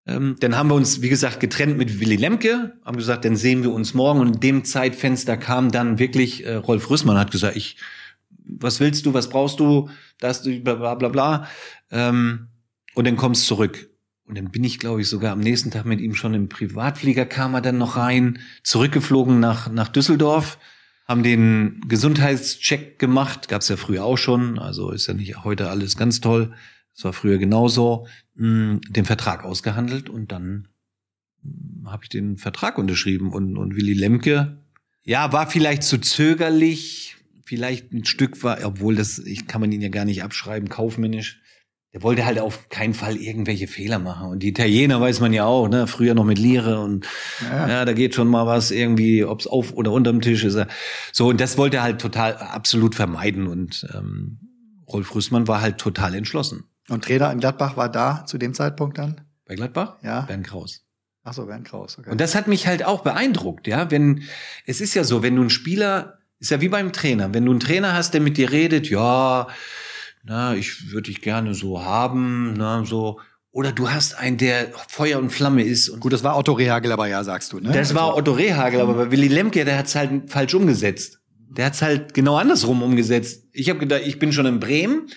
[0.07, 3.63] Ähm, dann haben wir uns, wie gesagt, getrennt mit Willy Lemke, haben gesagt, dann sehen
[3.63, 4.21] wir uns morgen.
[4.21, 7.77] Und in dem Zeitfenster kam dann wirklich äh, Rolf Rüssmann, hat gesagt, ich,
[8.45, 11.49] was willst du, was brauchst du, das, bla bla bla.
[11.91, 12.49] Ähm,
[12.95, 13.91] und dann kommst zurück.
[14.27, 17.27] Und dann bin ich, glaube ich, sogar am nächsten Tag mit ihm schon im Privatflieger
[17.27, 20.59] kam er dann noch rein, zurückgeflogen nach, nach Düsseldorf,
[21.07, 25.97] haben den Gesundheitscheck gemacht, gab's ja früher auch schon, also ist ja nicht heute alles
[25.97, 26.53] ganz toll.
[26.97, 30.69] Das war früher genauso, mh, den Vertrag ausgehandelt und dann
[31.85, 34.59] habe ich den Vertrag unterschrieben und, und Willy Lemke,
[35.05, 39.81] ja, war vielleicht zu zögerlich, vielleicht ein Stück war, obwohl das, ich kann man ihn
[39.81, 41.41] ja gar nicht abschreiben, kaufmännisch.
[41.93, 44.29] Der wollte halt auf keinen Fall irgendwelche Fehler machen.
[44.29, 47.07] Und die Italiener weiß man ja auch, ne, früher noch mit Lire und
[47.43, 50.59] ja, ja da geht schon mal was irgendwie, ob's auf oder unterm Tisch ist.
[51.13, 53.47] So, und das wollte er halt total absolut vermeiden.
[53.47, 54.41] Und ähm,
[54.89, 56.65] Rolf Rüssmann war halt total entschlossen.
[56.89, 59.21] Und Trainer in Gladbach war da zu dem Zeitpunkt dann?
[59.47, 59.97] Bei Gladbach?
[60.03, 60.21] Ja.
[60.23, 60.83] Bernd Kraus.
[61.25, 62.11] Ach so, Bernd Kraus, okay.
[62.11, 63.91] Und das hat mich halt auch beeindruckt, ja.
[63.91, 64.23] Wenn,
[64.67, 67.51] es ist ja so, wenn du einen Spieler, ist ja wie beim Trainer, wenn du
[67.51, 69.49] einen Trainer hast, der mit dir redet, ja,
[70.23, 73.21] na, ich würde dich gerne so haben, na, so,
[73.51, 75.89] oder du hast einen, der Feuer und Flamme ist.
[75.89, 77.73] Und Gut, das war Otto Rehagel aber ja, sagst du, ne?
[77.73, 81.21] Das war Also- Otto Rehagel, aber bei Willy Lemke, der hat's halt falsch umgesetzt.
[81.49, 83.45] Der hat's halt genau andersrum umgesetzt.
[83.53, 85.09] Ich habe gedacht, ich bin schon in Bremen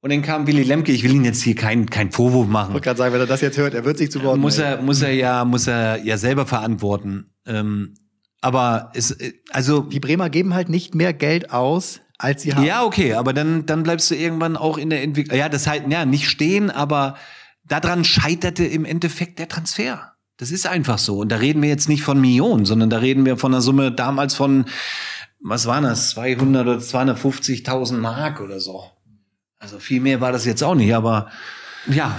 [0.00, 2.72] und dann kam Willy Lemke, ich will ihn jetzt hier keinen kein Vorwurf Ich machen.
[2.72, 4.80] wollte gerade sagen, wenn er das jetzt hört, er wird sich zu Wort muss er,
[4.82, 7.32] muss er ja, muss er ja selber verantworten.
[7.46, 7.94] Ähm,
[8.40, 12.64] aber es, äh, also Die Bremer geben halt nicht mehr Geld aus, als sie haben.
[12.64, 15.36] ja, okay, aber dann, dann bleibst du irgendwann auch in der Entwicklung.
[15.38, 17.16] Ja, das halt, ja, nicht stehen, aber
[17.64, 20.12] daran scheiterte im Endeffekt der Transfer.
[20.36, 21.18] Das ist einfach so.
[21.18, 23.90] Und da reden wir jetzt nicht von Millionen, sondern da reden wir von einer Summe
[23.90, 24.66] damals von,
[25.42, 28.84] was waren das, 200 oder 250.000 Mark oder so.
[29.58, 31.28] Also viel mehr war das jetzt auch nicht, aber
[31.88, 32.18] ja,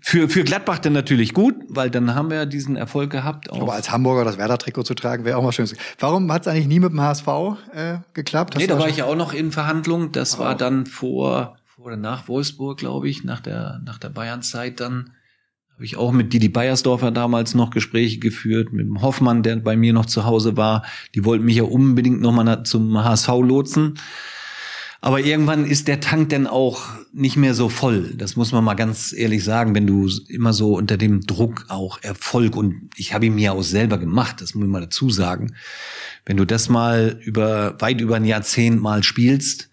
[0.00, 3.50] für, für Gladbach dann natürlich gut, weil dann haben wir diesen Erfolg gehabt.
[3.52, 5.68] Aber als Hamburger das Werder-Trikot zu tragen, wäre auch mal schön.
[6.00, 7.26] Warum hat es eigentlich nie mit dem HSV
[7.74, 8.54] äh, geklappt?
[8.54, 10.10] Hast Nee, da war ich ja auch noch in Verhandlung.
[10.12, 10.58] Das war Oh.
[10.58, 15.12] dann vor, vor oder nach Wolfsburg, glaube ich, nach der, nach der Bayern-Zeit dann.
[15.74, 19.76] Habe ich auch mit Didi Beiersdorfer damals noch Gespräche geführt, mit dem Hoffmann, der bei
[19.76, 20.84] mir noch zu Hause war.
[21.14, 23.98] Die wollten mich ja unbedingt nochmal zum HSV lotsen.
[25.04, 28.14] Aber irgendwann ist der Tank dann auch nicht mehr so voll.
[28.16, 32.00] Das muss man mal ganz ehrlich sagen, wenn du immer so unter dem Druck auch
[32.02, 35.56] Erfolg und ich habe ihn mir auch selber gemacht, das muss ich mal dazu sagen.
[36.24, 39.70] Wenn du das mal über weit über ein Jahrzehnt mal spielst,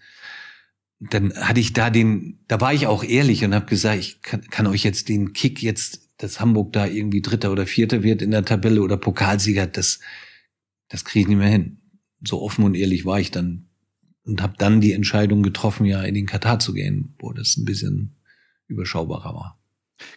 [1.00, 4.42] dann hatte ich da den, da war ich auch ehrlich und habe gesagt, ich kann,
[4.50, 8.32] kann euch jetzt den Kick jetzt, dass Hamburg da irgendwie Dritter oder Vierter wird in
[8.32, 10.00] der Tabelle oder Pokalsieger, das,
[10.88, 11.78] das kriege ich nicht mehr hin.
[12.24, 13.69] So offen und ehrlich war ich dann
[14.30, 17.66] und habe dann die Entscheidung getroffen, ja in den Katar zu gehen, wo das ein
[17.66, 18.16] bisschen
[18.68, 19.60] überschaubarer war.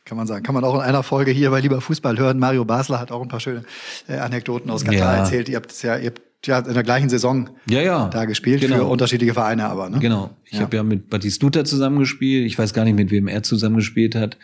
[0.05, 0.45] Kann man sagen.
[0.45, 2.39] Kann man auch in einer Folge hier bei Lieber Fußball hören.
[2.39, 3.65] Mario Basler hat auch ein paar schöne
[4.07, 5.15] äh, Anekdoten aus Katar Ja.
[5.17, 5.49] erzählt.
[5.49, 8.09] Ihr habt es ja, ihr habt ja in der gleichen Saison Ja, ja.
[8.09, 8.77] da gespielt, Genau.
[8.77, 9.99] für unterschiedliche Vereine aber, ne?
[9.99, 10.31] Genau.
[10.45, 10.61] Ich Ja.
[10.61, 12.47] habe ja mit Batistuta zusammengespielt.
[12.47, 14.39] Ich weiß gar nicht, mit wem er zusammengespielt hat.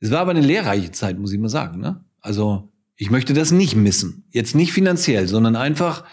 [0.00, 1.80] Es war aber eine lehrreiche Zeit, muss ich mal sagen.
[1.80, 2.04] Ne?
[2.20, 4.24] Also ich möchte das nicht missen.
[4.30, 6.04] Jetzt nicht finanziell, sondern einfach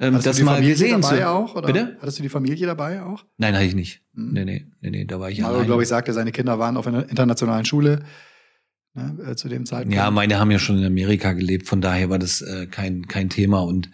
[0.00, 1.28] ähm, Hattest das du die mal Familie gesehen dabei zu.
[1.28, 1.54] auch?
[1.56, 1.66] Oder?
[1.66, 1.96] Bitte?
[2.00, 3.24] Hattest du die Familie dabei auch?
[3.36, 4.02] Nein, hatte ich nicht.
[4.14, 4.32] Hm.
[4.32, 5.66] Nee, nee, nee, nee, da war ich Mario, alleine.
[5.66, 8.04] glaube ich, sagte, seine Kinder waren auf einer internationalen Schule
[8.94, 9.94] ne, äh, zu dem Zeitpunkt.
[9.94, 13.28] Ja, meine haben ja schon in Amerika gelebt, von daher war das äh, kein, kein
[13.28, 13.60] Thema.
[13.60, 13.90] Und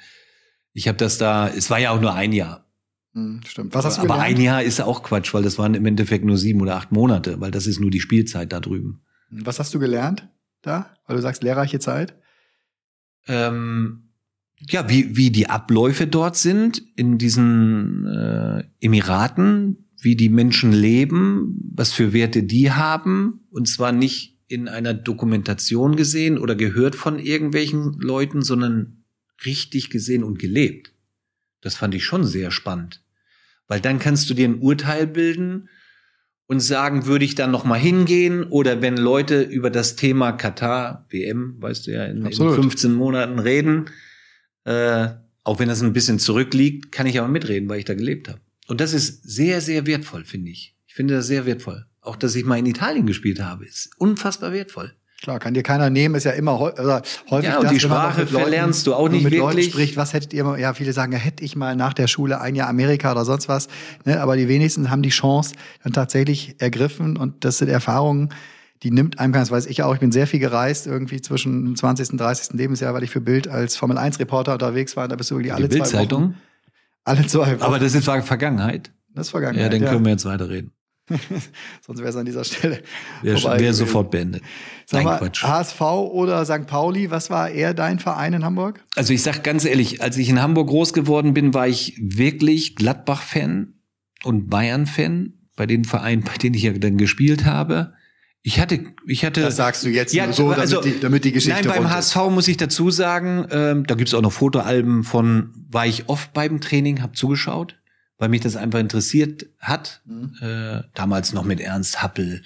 [0.73, 2.67] ich habe das da, es war ja auch nur ein Jahr.
[3.15, 3.75] Hm, stimmt.
[3.75, 4.37] Was hast du aber gelernt?
[4.39, 7.41] ein Jahr ist auch Quatsch, weil das waren im Endeffekt nur sieben oder acht Monate,
[7.41, 9.03] weil das ist nur die Spielzeit da drüben.
[9.31, 10.29] Was hast du gelernt
[10.63, 10.91] da?
[11.07, 12.15] Weil du sagst, lehrreiche Zeit.
[13.29, 14.04] ähm,
[14.61, 21.59] ja, wie, wie die Abläufe dort sind in diesen äh, Emiraten, wie die Menschen leben,
[21.75, 27.19] was für Werte die haben, und zwar nicht in einer Dokumentation gesehen oder gehört von
[27.19, 29.05] irgendwelchen Leuten, sondern
[29.45, 30.93] richtig gesehen und gelebt.
[31.61, 33.03] Das fand ich schon sehr spannend,
[33.67, 35.69] weil dann kannst du dir ein Urteil bilden
[36.47, 41.07] und sagen, würde ich dann noch mal hingehen oder wenn Leute über das Thema Katar,
[41.09, 42.57] WM, weißt du ja, in, in Absolut.
[42.57, 43.87] 15 Monaten reden,
[44.65, 45.09] äh,
[45.43, 48.41] auch wenn das ein bisschen zurückliegt, kann ich aber mitreden, weil ich da gelebt habe.
[48.67, 50.75] Und das ist sehr, sehr wertvoll, finde ich.
[50.87, 51.85] Ich finde das sehr wertvoll.
[52.01, 54.93] Auch, dass ich mal in Italien gespielt habe, ist unfassbar wertvoll.
[55.23, 57.01] Klar, kann dir keiner nehmen, ist ja immer oder
[57.31, 59.73] häufig Ja, und das, die Sprache Leuten- verlernst du auch nicht mit Leuten wirklich.
[59.73, 62.41] spricht, was hättet ihr mal, ja, viele sagen, ja, hätte ich mal nach der Schule
[62.43, 63.69] ein Jahr Amerika oder sonst was,
[64.05, 68.31] ne, aber die wenigsten haben die Chance dann tatsächlich ergriffen und das sind Erfahrungen,
[68.85, 71.65] die nimmt einem, das weiß ich ja auch, ich bin sehr viel gereist, irgendwie zwischen
[71.65, 72.13] dem 20.
[72.13, 72.53] und 30.
[72.53, 75.55] Lebensjahr, weil ich für Bild als Formel 1 Reporter unterwegs war, da bist du wirklich
[75.55, 75.91] alle die zwei Wochen.
[75.91, 76.35] Bildzeitung.
[77.05, 77.63] Alle zwei Wochen.
[77.63, 78.93] Aber das ist Vergangenheit.
[79.15, 79.73] das ist Vergangenheit.
[79.73, 80.73] Ja, dann können wir jetzt weiterreden.
[81.87, 82.83] Sonst wäre es an dieser Stelle
[83.23, 84.43] Wäre sofort beendet.
[84.87, 85.43] Sag Nein, mal, Quatsch.
[85.43, 86.67] HSV oder St.
[86.67, 88.85] Pauli, was war eher dein Verein in Hamburg?
[88.97, 92.77] Also ich sag ganz ehrlich, als ich in Hamburg groß geworden bin, war ich wirklich
[92.77, 93.75] Gladbach-Fan
[94.25, 97.95] und Bayern-Fan bei den Vereinen, bei denen ich ja dann gespielt habe.
[98.47, 99.41] Ich hatte, ich hatte.
[99.41, 101.67] Das sagst du jetzt ja, so, damit, also, die, damit die Geschichte.
[101.67, 105.87] Nein, beim HSV muss ich dazu sagen, ähm, da gibt's auch noch Fotoalben von, war
[105.87, 107.81] ich oft beim Training, habe zugeschaut,
[108.19, 110.03] weil mich das einfach interessiert hat.
[110.05, 110.35] Mhm.
[110.43, 112.43] Äh, damals noch mit Ernst Happel,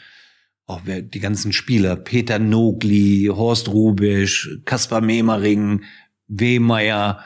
[0.66, 5.82] auch wer, die ganzen Spieler, Peter Nogli, Horst Rubisch, Kaspar Memering,
[6.28, 7.24] Wehmeier,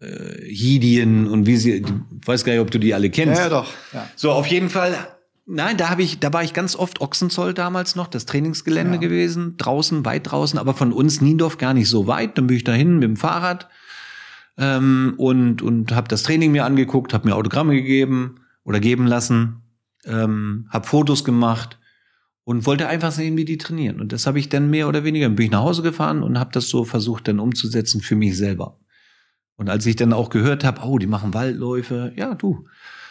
[0.00, 1.84] äh, Hidien und wie sie, ich
[2.24, 3.36] weiß gar nicht, ob du die alle kennst.
[3.36, 3.72] Ja, ja doch.
[3.92, 4.08] Ja.
[4.14, 4.96] So, auf jeden Fall
[5.52, 9.00] Nein, da habe ich, da war ich ganz oft Ochsenzoll damals noch, das Trainingsgelände ja.
[9.00, 12.38] gewesen, draußen, weit draußen, aber von uns Niendorf gar nicht so weit.
[12.38, 13.68] Dann bin ich dahin mit dem Fahrrad
[14.56, 19.62] ähm, und und habe das Training mir angeguckt, habe mir Autogramme gegeben oder geben lassen,
[20.04, 21.80] ähm, habe Fotos gemacht
[22.44, 24.00] und wollte einfach sehen, wie die trainieren.
[24.00, 26.38] Und das habe ich dann mehr oder weniger, dann bin ich nach Hause gefahren und
[26.38, 28.78] habe das so versucht dann umzusetzen für mich selber.
[29.56, 32.68] Und als ich dann auch gehört habe, oh, die machen Waldläufe, ja du,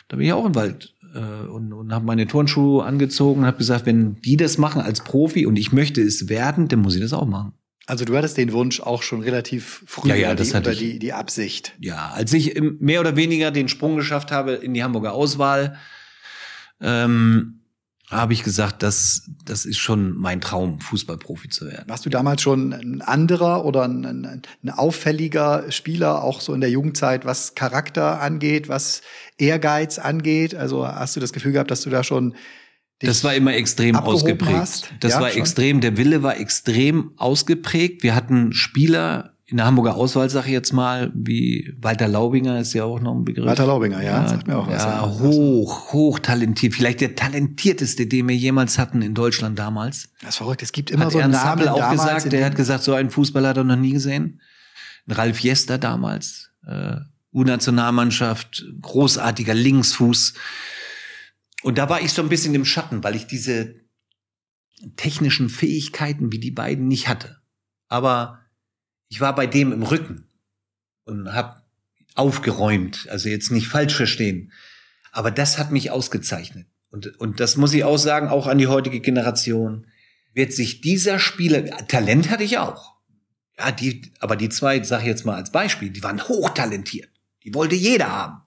[0.10, 3.58] da bin ich auch im Wald äh, und, und habe meine Turnschuhe angezogen und habe
[3.58, 7.02] gesagt, wenn die das machen als Profi und ich möchte es werden, dann muss ich
[7.02, 7.54] das auch machen.
[7.86, 10.80] Also du hattest den Wunsch auch schon relativ früh ja, ja, das die, hatte ich,
[10.80, 11.74] die, die Absicht.
[11.80, 15.78] Ja, als ich mehr oder weniger den Sprung geschafft habe in die Hamburger Auswahl,
[16.82, 17.59] ähm,
[18.10, 21.86] habe ich gesagt, das, das ist schon mein Traum, Fußballprofi zu werden.
[21.88, 26.62] Warst du damals schon ein anderer oder ein, ein, ein, auffälliger Spieler, auch so in
[26.62, 29.02] der Jugendzeit, was Charakter angeht, was
[29.38, 30.56] Ehrgeiz angeht?
[30.56, 32.36] Also hast du das Gefühl gehabt, dass du da schon
[33.02, 34.58] das war immer extrem ausgeprägt.
[34.58, 34.94] Hast?
[35.00, 35.40] Das ja, war schon?
[35.40, 38.04] extrem, der Wille war extrem ausgeprägt.
[38.04, 42.74] Wir hatten Spieler in der Hamburger Auswahl, sage ich jetzt mal, wie Walter Laubinger ist
[42.74, 43.48] ja auch noch ein Begriff.
[43.48, 44.84] Walter Laubinger, ja, ja sagt mir auch was.
[44.84, 50.10] Ja, hoch, hoch talentiert, vielleicht der talentierteste, den wir jemals hatten in Deutschland damals.
[50.22, 52.84] Das ist verrückt, es gibt immer hat so einen Namen auch gesagt, der hat gesagt,
[52.84, 54.40] so einen Fußballer hat er noch nie gesehen.
[55.08, 56.98] Ralf Jester damals, äh,
[57.34, 60.36] U-Nationalmannschaft, großartiger Linksfuß.
[61.64, 63.74] Und da war ich so ein bisschen im Schatten, weil ich diese
[64.96, 67.38] technischen Fähigkeiten wie die beiden nicht hatte.
[67.88, 68.40] Aber
[69.10, 70.30] ich war bei dem im Rücken
[71.06, 71.62] und habe
[72.16, 74.52] aufgeräumt, also jetzt nicht falsch verstehen.
[75.12, 76.68] Aber das hat mich ausgezeichnet.
[76.92, 79.88] Und, und das muss ich auch sagen, auch an die heutige Generation.
[80.34, 82.96] Wird sich dieser Spieler, Talent hatte ich auch.
[83.58, 87.10] Ja, die, aber die zwei, sag ich jetzt mal als Beispiel, die waren hochtalentiert.
[87.44, 88.42] Die wollte jeder haben.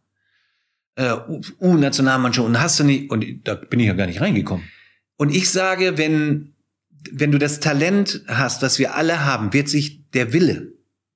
[0.95, 1.17] Äh,
[1.61, 4.69] U-Nationalmannschaft und hast du nicht, und da bin ich ja gar nicht reingekommen.
[5.17, 6.52] Und ich sage, wenn
[7.11, 10.73] wenn du das Talent hast, was wir alle haben, wird sich der Wille,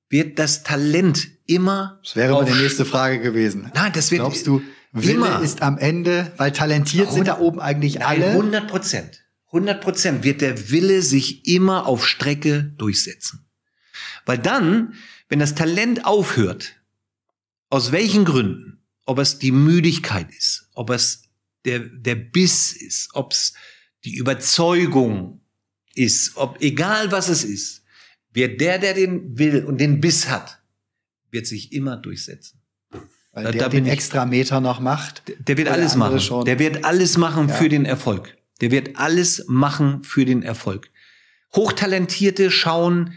[0.09, 1.99] wird das Talent immer.
[2.03, 3.71] Das wäre meine nächste Frage gewesen.
[3.73, 4.21] Nein, das wird.
[4.21, 4.61] Glaubst du,
[4.91, 5.41] Wille immer.
[5.41, 8.27] ist am Ende, weil talentiert sind da oben eigentlich alle?
[8.27, 9.23] 100 Prozent.
[9.47, 13.45] 100 Prozent wird der Wille sich immer auf Strecke durchsetzen.
[14.25, 14.93] Weil dann,
[15.29, 16.75] wenn das Talent aufhört,
[17.69, 21.23] aus welchen Gründen, ob es die Müdigkeit ist, ob es
[21.65, 23.53] der, der Biss ist, ob es
[24.03, 25.41] die Überzeugung
[25.97, 27.83] ist, ob egal was es ist,
[28.33, 30.61] wird der, der den will und den Biss hat,
[31.31, 32.61] wird sich immer durchsetzen.
[33.31, 35.27] Weil da, der da den extra Meter noch macht.
[35.27, 36.19] Der, der wird alles machen.
[36.19, 36.45] Schon.
[36.45, 37.55] Der wird alles machen ja.
[37.55, 38.37] für den Erfolg.
[38.61, 40.89] Der wird alles machen für den Erfolg.
[41.55, 43.13] Hochtalentierte schauen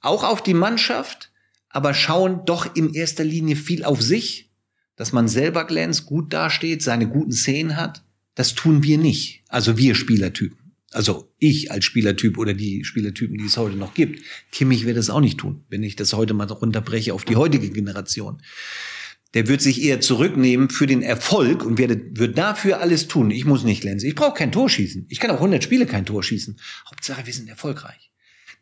[0.00, 1.32] auch auf die Mannschaft,
[1.68, 4.50] aber schauen doch in erster Linie viel auf sich,
[4.96, 8.04] dass man selber glänzt, gut dasteht, seine guten Szenen hat.
[8.34, 9.42] Das tun wir nicht.
[9.48, 10.63] Also wir Spielertypen
[10.94, 15.10] also ich als Spielertyp oder die Spielertypen, die es heute noch gibt, Kimmich wird das
[15.10, 18.40] auch nicht tun, wenn ich das heute mal runterbreche auf die heutige Generation.
[19.34, 23.32] Der wird sich eher zurücknehmen für den Erfolg und wird, wird dafür alles tun.
[23.32, 24.08] Ich muss nicht glänzen.
[24.08, 25.06] Ich brauche kein Tor schießen.
[25.08, 26.56] Ich kann auch 100 Spiele kein Tor schießen.
[26.88, 28.12] Hauptsache, wir sind erfolgreich.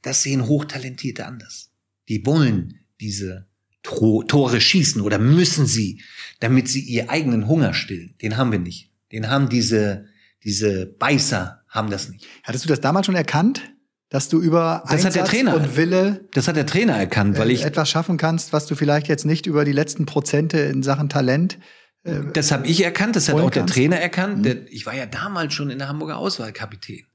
[0.00, 1.70] Das sehen Hochtalentierte anders.
[2.08, 3.46] Die wollen diese
[3.82, 6.00] Tore schießen oder müssen sie,
[6.40, 8.14] damit sie ihr eigenen Hunger stillen.
[8.22, 8.90] Den haben wir nicht.
[9.10, 10.06] Den haben diese,
[10.42, 12.26] diese Beißer haben das nicht.
[12.44, 13.62] Hattest du das damals schon erkannt?
[14.10, 17.38] Dass du über das Einsatz hat der Trainer, und Wille das hat der Trainer erkannt,
[17.38, 20.82] weil ich etwas schaffen kannst, was du vielleicht jetzt nicht über die letzten Prozente in
[20.82, 21.58] Sachen Talent
[22.04, 24.38] äh, das habe ich erkannt, das hat auch der Trainer erkannt.
[24.38, 24.42] Mhm.
[24.42, 27.06] Der, ich war ja damals schon in der Hamburger Auswahlkapitän.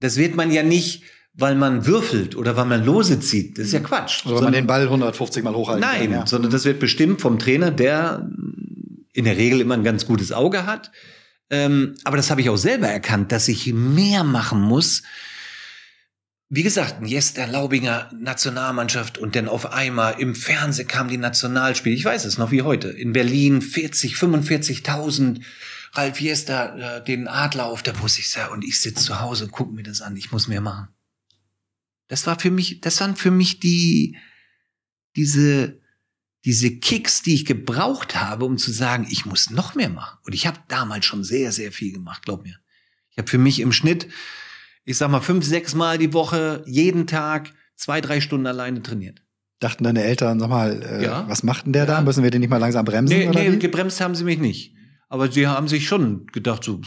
[0.00, 1.02] Das wird man ja nicht,
[1.34, 3.58] weil man würfelt oder weil man Lose zieht.
[3.58, 4.24] Das ist ja Quatsch.
[4.26, 6.26] Oder weil man den Ball 150 Mal hochhalten Nein, kann, ja.
[6.26, 8.28] sondern das wird bestimmt vom Trainer, der
[9.12, 10.90] in der Regel immer ein ganz gutes Auge hat
[11.50, 15.02] ähm, aber das habe ich auch selber erkannt, dass ich mehr machen muss.
[16.48, 21.94] Wie gesagt, jetzt Laubinger Nationalmannschaft und dann auf einmal im Fernsehen kam die Nationalspiele.
[21.94, 22.88] Ich weiß es noch wie heute.
[22.88, 25.42] In Berlin 40, 45.000.
[25.92, 28.18] Ralf Jester, äh, den Adler auf der Brust.
[28.18, 30.16] Ich sag, und ich sitze zu Hause und gucke mir das an.
[30.16, 30.88] Ich muss mehr machen.
[32.08, 34.16] Das war für mich, das waren für mich die,
[35.16, 35.79] diese,
[36.44, 40.18] diese Kicks, die ich gebraucht habe, um zu sagen, ich muss noch mehr machen.
[40.24, 42.56] Und ich habe damals schon sehr, sehr viel gemacht, glaub mir.
[43.10, 44.08] Ich habe für mich im Schnitt
[44.84, 49.22] ich sag mal, fünf, sechs Mal die Woche, jeden Tag, zwei, drei Stunden alleine trainiert.
[49.60, 51.28] Dachten deine Eltern, sag mal, äh, Ja.
[51.28, 52.00] was macht denn der da?
[52.00, 53.16] Müssen wir den nicht mal langsam bremsen?
[53.16, 54.74] Nee, oder nee, gebremst haben sie mich nicht.
[55.08, 56.80] Aber sie haben sich schon gedacht, so,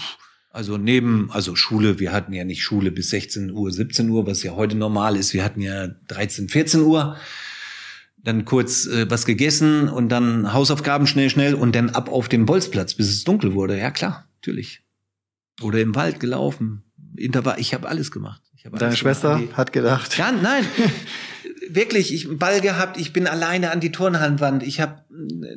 [0.50, 4.44] also neben, also Schule, wir hatten ja nicht Schule bis 16 Uhr, 17 Uhr, was
[4.44, 5.34] ja heute normal ist.
[5.34, 7.16] Wir hatten ja 13, 14 Uhr.
[8.24, 12.46] Dann kurz äh, was gegessen und dann Hausaufgaben schnell, schnell und dann ab auf den
[12.46, 13.78] Bolzplatz, bis es dunkel wurde.
[13.78, 14.82] Ja klar, natürlich.
[15.62, 16.84] Oder im Wald gelaufen.
[17.16, 18.42] Intervall, ich habe alles gemacht.
[18.64, 19.58] Hab Deine alles Schwester gemacht.
[19.58, 20.18] hat gedacht.
[20.18, 20.66] Gar, nein,
[21.70, 25.04] wirklich, ich einen Ball gehabt, ich bin alleine an die Turnhandwand, ich habe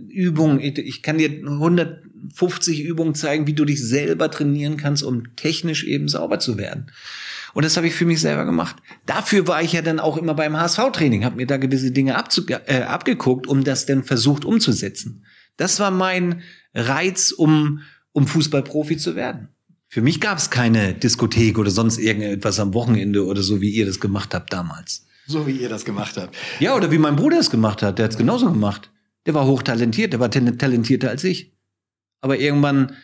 [0.08, 5.36] Übungen, ich, ich kann dir 150 Übungen zeigen, wie du dich selber trainieren kannst, um
[5.36, 6.90] technisch eben sauber zu werden.
[7.56, 8.76] Und das habe ich für mich selber gemacht.
[9.06, 12.82] Dafür war ich ja dann auch immer beim HSV-Training, habe mir da gewisse Dinge äh,
[12.82, 15.24] abgeguckt, um das dann versucht umzusetzen.
[15.56, 16.42] Das war mein
[16.74, 17.80] Reiz, um,
[18.12, 19.48] um Fußballprofi zu werden.
[19.88, 23.86] Für mich gab es keine Diskothek oder sonst irgendetwas am Wochenende oder so, wie ihr
[23.86, 25.06] das gemacht habt damals.
[25.26, 26.36] So wie ihr das gemacht habt.
[26.60, 27.96] Ja, oder wie mein Bruder es gemacht hat.
[27.98, 28.90] Der hat es genauso gemacht.
[29.24, 31.56] Der war hochtalentiert, der war tal- talentierter als ich.
[32.20, 32.96] Aber irgendwann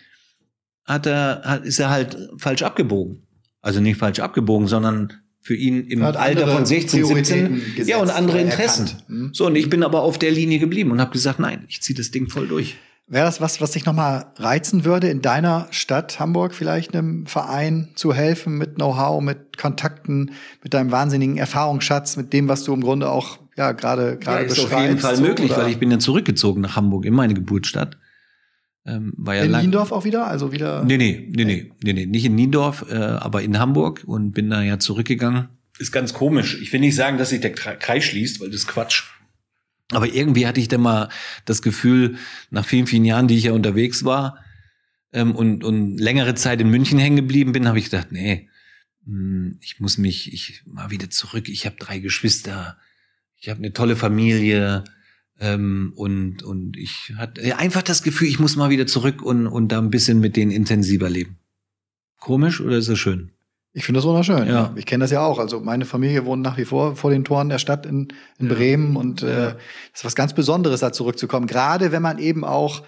[0.85, 3.23] hat er, hat, ist er halt falsch abgebogen.
[3.63, 7.25] Also nicht falsch abgebogen, sondern für ihn im Hat Alter von 16, 17.
[7.25, 8.91] Prioritäten gesetzt Ja, und andere Interessen.
[9.09, 9.31] Hm.
[9.33, 11.97] So, und ich bin aber auf der Linie geblieben und habe gesagt, nein, ich ziehe
[11.97, 12.77] das Ding voll durch.
[13.09, 17.89] Wäre das was, was dich nochmal reizen würde, in deiner Stadt Hamburg vielleicht einem Verein
[17.95, 20.31] zu helfen mit Know-how, mit Kontakten,
[20.63, 24.55] mit deinem wahnsinnigen Erfahrungsschatz, mit dem, was du im Grunde auch ja gerade gerade ist
[24.55, 24.75] beschreibst?
[24.75, 27.99] auf jeden Fall möglich, oder weil ich bin ja zurückgezogen nach Hamburg in meine Geburtsstadt.
[28.85, 30.85] Ähm, war ja in lang, Niendorf auch wieder, also wieder.
[30.85, 34.51] Nee, nee, nee, nee, nee, nee, nicht in Niendorf, äh, aber in Hamburg und bin
[34.51, 35.49] da ja zurückgegangen.
[35.79, 36.61] Ist ganz komisch.
[36.61, 39.05] Ich will nicht sagen, dass sich der Kre- Kreis schließt, weil das ist Quatsch.
[39.93, 41.09] Aber irgendwie hatte ich dann mal
[41.45, 42.17] das Gefühl,
[42.51, 44.39] nach vielen, vielen Jahren, die ich ja unterwegs war
[45.13, 48.49] ähm, und, und längere Zeit in München hängen geblieben bin, habe ich gedacht, nee,
[49.05, 51.49] hm, ich muss mich, ich mal wieder zurück.
[51.49, 52.79] Ich habe drei Geschwister,
[53.37, 54.85] ich habe eine tolle Familie
[55.43, 59.69] ähm, und und ich hatte einfach das Gefühl, ich muss mal wieder zurück und und
[59.69, 61.37] da ein bisschen mit denen intensiver leben.
[62.21, 63.33] Komisch oder ist das schön?
[63.75, 64.47] Ich finde das wunderschön.
[64.47, 64.73] Ja.
[64.77, 65.39] Ich kenne das ja auch.
[65.39, 68.55] Also meine Familie wohnt nach wie vor vor den Toren der Stadt in, in Ja.
[68.55, 69.57] Bremen und äh, das
[69.95, 71.47] ist was ganz Besonderes, da zurückzukommen.
[71.47, 72.83] Gerade wenn man eben auch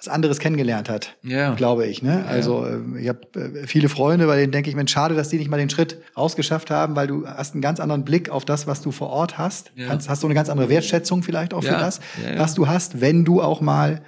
[0.00, 1.16] was anderes kennengelernt hat.
[1.22, 1.54] Ja.
[1.54, 2.02] glaube ich.
[2.02, 2.24] Ne?
[2.26, 5.36] Also äh, ich habe äh, viele Freunde, bei denen denke ich, Mensch, schade, dass die
[5.36, 8.66] nicht mal den Schritt rausgeschafft haben, weil du hast einen ganz anderen Blick auf das,
[8.66, 9.72] was du vor Ort hast.
[9.76, 9.88] Ja.
[9.88, 11.80] Kannst, hast du eine ganz andere Wertschätzung vielleicht auch für Ja.
[11.80, 12.38] das, Ja, ja.
[12.38, 14.00] was du hast, wenn du auch mal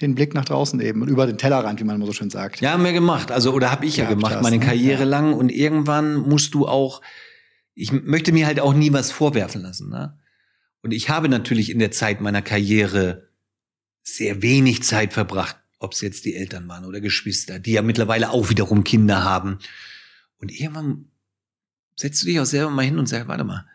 [0.00, 2.60] den Blick nach draußen eben und über den Tellerrand, wie man immer so schön sagt.
[2.60, 3.30] Ja, haben wir gemacht.
[3.30, 4.64] Also, oder habe ich ja, gemacht, meine ne?
[4.64, 5.34] Karriere lang.
[5.34, 7.00] Und irgendwann musst du auch,
[7.74, 9.88] ich möchte mir halt auch nie was vorwerfen lassen.
[9.90, 10.18] Ne?
[10.82, 13.28] Und ich habe natürlich in der Zeit meiner Karriere
[14.02, 18.30] sehr wenig Zeit verbracht, ob es jetzt die Eltern waren oder Geschwister, die ja mittlerweile
[18.30, 19.58] auch wiederum Kinder haben.
[20.38, 21.10] Und irgendwann
[21.96, 23.66] setzt du dich auch selber mal hin und sagst, warte mal,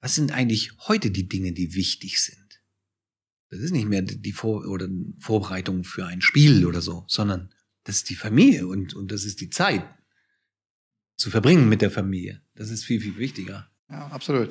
[0.00, 2.62] was sind eigentlich heute die Dinge, die wichtig sind?
[3.50, 7.50] Das ist nicht mehr die Vor oder Vorbereitung für ein Spiel oder so, sondern
[7.84, 9.84] das ist die Familie und, und das ist die Zeit
[11.16, 12.42] zu verbringen mit der Familie.
[12.54, 13.70] Das ist viel, viel wichtiger.
[13.90, 14.50] Ja, absolut.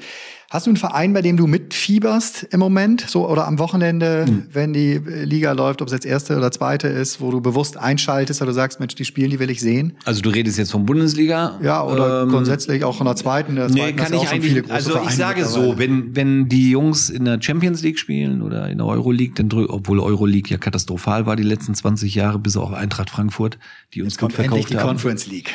[0.50, 4.48] Hast du einen Verein, bei dem du mitfieberst im Moment, so oder am Wochenende, Hm.
[4.52, 7.78] wenn die äh, Liga läuft, ob es jetzt erste oder zweite ist, wo du bewusst
[7.78, 9.96] einschaltest, oder du sagst, Mensch, die spielen, die will ich sehen?
[10.06, 11.60] Also du redest jetzt von Bundesliga?
[11.62, 13.56] Ja, oder Ähm, grundsätzlich auch von der zweiten.
[13.56, 16.72] Der Nee, zweiten kann ich auch eigentlich, also ich Vereine sage so, wenn, wenn die
[16.72, 20.58] Jungs in der Champions League spielen oder in der Euroleague, dann drück, obwohl Euroleague ja
[20.58, 23.60] katastrophal war die letzten 20 Jahre, bis auf Eintracht Frankfurt,
[23.94, 24.88] die uns Jetzt gut kommt endlich verkauft die haben.
[24.88, 25.52] Conference League.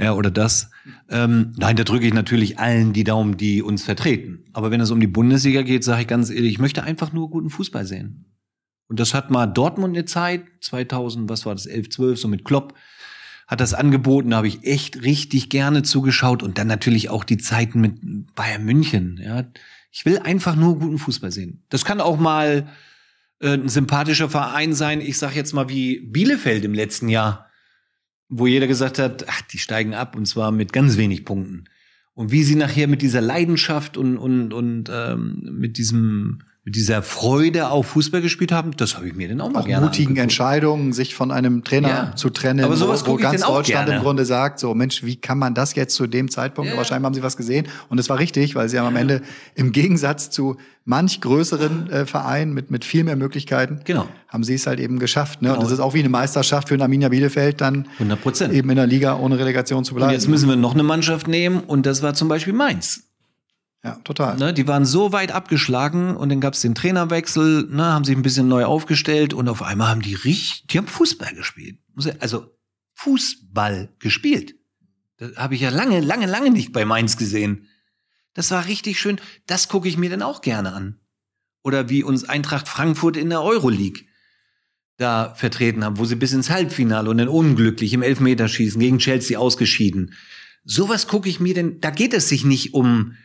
[0.00, 0.70] Ja, oder das.
[1.10, 4.44] Ähm, nein, da drücke ich natürlich allen die Daumen, die uns vertreten.
[4.54, 7.28] Aber wenn es um die Bundesliga geht, sage ich ganz ehrlich, ich möchte einfach nur
[7.28, 8.24] guten Fußball sehen.
[8.88, 12.46] Und das hat mal Dortmund eine Zeit, 2000, was war das, 11, 12, so mit
[12.46, 12.74] Klopp,
[13.46, 16.42] hat das angeboten, da habe ich echt richtig gerne zugeschaut.
[16.42, 19.20] Und dann natürlich auch die Zeiten mit Bayern München.
[19.22, 19.44] Ja,
[19.92, 21.62] Ich will einfach nur guten Fußball sehen.
[21.68, 22.68] Das kann auch mal
[23.40, 27.49] äh, ein sympathischer Verein sein, ich sag jetzt mal wie Bielefeld im letzten Jahr
[28.30, 31.64] wo jeder gesagt hat, ach, die steigen ab und zwar mit ganz wenig Punkten.
[32.14, 37.02] Und wie sie nachher mit dieser Leidenschaft und und und ähm, mit diesem mit dieser
[37.02, 40.08] Freude auf Fußball gespielt haben, das habe ich mir dann auch mal Auch gerne mutigen
[40.10, 40.22] angeguckt.
[40.24, 42.16] Entscheidungen, sich von einem Trainer Ja.
[42.16, 43.96] zu trennen, Aber sowas wo, wo ganz Deutschland gerne.
[43.98, 46.68] im Grunde sagt, so Mensch, wie kann man das jetzt zu dem Zeitpunkt?
[46.68, 46.74] Ja.
[46.76, 49.22] Aber scheinbar haben sie was gesehen und es war richtig, weil sie haben am Ende
[49.54, 54.06] im Gegensatz zu manch größeren äh, Vereinen mit mit viel mehr Möglichkeiten, Genau.
[54.28, 55.40] haben sie es halt eben geschafft.
[55.40, 55.48] Ne?
[55.48, 55.64] Und Genau.
[55.64, 58.52] das ist auch wie eine Meisterschaft für ein Arminia Bielefeld, dann 100 Prozent.
[58.52, 60.12] eben in der Liga ohne Relegation zu Und bleiben.
[60.12, 63.04] jetzt müssen wir noch eine Mannschaft nehmen und das war zum Beispiel Mainz.
[63.82, 64.36] Ja, total.
[64.36, 68.14] Ne, die waren so weit abgeschlagen und dann gab es den Trainerwechsel, ne, haben sich
[68.14, 71.78] ein bisschen neu aufgestellt und auf einmal haben die richtig, die haben Fußball gespielt.
[72.18, 72.54] Also
[72.94, 74.54] Fußball gespielt.
[75.16, 77.68] Das habe ich ja lange, lange, lange nicht bei Mainz gesehen.
[78.34, 79.20] Das war richtig schön.
[79.46, 81.00] Das gucke ich mir dann auch gerne an.
[81.62, 84.04] Oder wie uns Eintracht Frankfurt in der Euroleague
[84.98, 89.38] da vertreten haben, wo sie bis ins Halbfinale und dann unglücklich im Elfmeterschießen gegen Chelsea
[89.38, 90.14] ausgeschieden.
[90.64, 93.16] Sowas gucke ich mir denn, da geht es sich nicht um,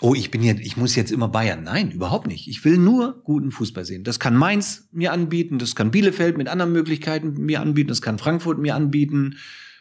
[0.00, 1.62] oh, ich bin jetzt, ich muss jetzt immer Bayern.
[1.62, 2.48] Nein, überhaupt nicht.
[2.48, 4.04] Ich will nur guten Fußball sehen.
[4.04, 8.18] Das kann Mainz mir anbieten, das kann Bielefeld mit anderen Möglichkeiten mir anbieten, das kann
[8.18, 9.36] Frankfurt mir anbieten,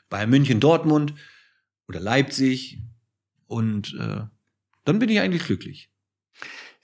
[0.09, 1.13] Bayern München, Dortmund
[1.87, 2.79] oder Leipzig.
[3.47, 4.21] Und äh,
[4.85, 5.89] dann bin ich eigentlich glücklich.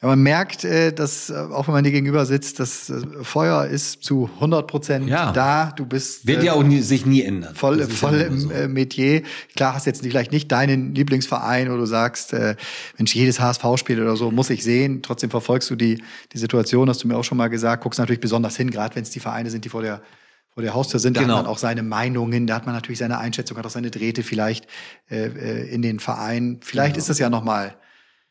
[0.01, 3.65] Ja, man merkt, äh, dass, äh, auch wenn man dir gegenüber sitzt, das äh, Feuer
[3.65, 5.31] ist zu 100 Prozent ja.
[5.31, 5.71] da.
[5.73, 6.27] Du bist.
[6.27, 7.55] Wird ja auch nie, sich nie ändern.
[7.55, 8.49] Voll, voll im so.
[8.67, 9.23] Metier.
[9.55, 12.55] Klar hast jetzt vielleicht nicht deinen Lieblingsverein, wo du sagst, äh,
[12.97, 15.01] Mensch, jedes HSV-Spiel oder so muss ich sehen.
[15.01, 18.21] Trotzdem verfolgst du die, die Situation, hast du mir auch schon mal gesagt, guckst natürlich
[18.21, 20.01] besonders hin, gerade wenn es die Vereine sind, die vor der
[20.49, 21.35] vor der Haustür sind, da genau.
[21.35, 24.23] hat man auch seine Meinungen, da hat man natürlich seine Einschätzung, hat auch seine Drähte
[24.23, 24.67] vielleicht
[25.11, 26.61] äh, in den Verein.
[26.61, 27.01] Vielleicht genau.
[27.01, 27.75] ist das ja noch mal.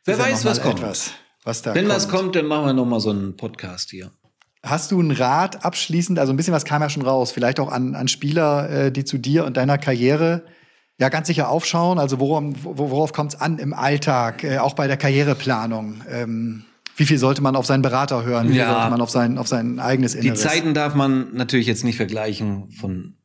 [0.06, 0.80] Wer weiß, was kommt.
[0.80, 1.12] Etwas
[1.45, 1.97] was da Wenn kommt.
[1.97, 4.11] was kommt, dann machen wir noch mal so einen Podcast hier.
[4.62, 7.70] Hast du einen Rat abschließend, also ein bisschen was kam ja schon raus, vielleicht auch
[7.70, 10.45] an, an Spieler, äh, die zu dir und deiner Karriere
[10.99, 11.99] ja ganz sicher aufschauen?
[11.99, 16.01] Also worauf, worauf kommt es an im Alltag, äh, auch bei der Karriereplanung?
[16.11, 16.64] Ähm,
[16.97, 18.51] wie viel sollte man auf seinen Berater hören?
[18.51, 20.40] Wie ja, sollte man auf sein, auf sein eigenes Inneres?
[20.40, 23.16] Die Zeiten darf man natürlich jetzt nicht vergleichen von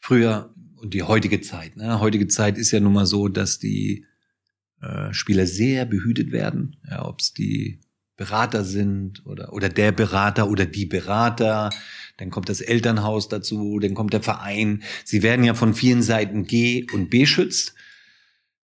[0.00, 1.76] früher und die heutige Zeit.
[1.76, 1.98] Ne?
[1.98, 4.04] Heutige Zeit ist ja nun mal so, dass die
[4.82, 7.80] äh, Spieler sehr behütet werden, ja, ob es die
[8.16, 11.70] Berater sind oder, oder der Berater oder die Berater,
[12.16, 14.82] dann kommt das Elternhaus dazu, dann kommt der Verein.
[15.04, 17.74] Sie werden ja von vielen Seiten G und B schützt.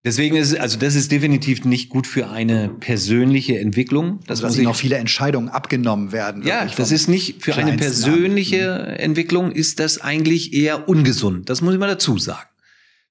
[0.02, 4.20] Deswegen ist also das ist definitiv nicht gut für eine persönliche Entwicklung.
[4.26, 6.42] Das also, dass noch viele Entscheidungen abgenommen werden.
[6.46, 8.96] Ja, das ist nicht für eine persönliche an.
[8.96, 11.50] Entwicklung ist das eigentlich eher ungesund.
[11.50, 12.48] Das muss ich mal dazu sagen.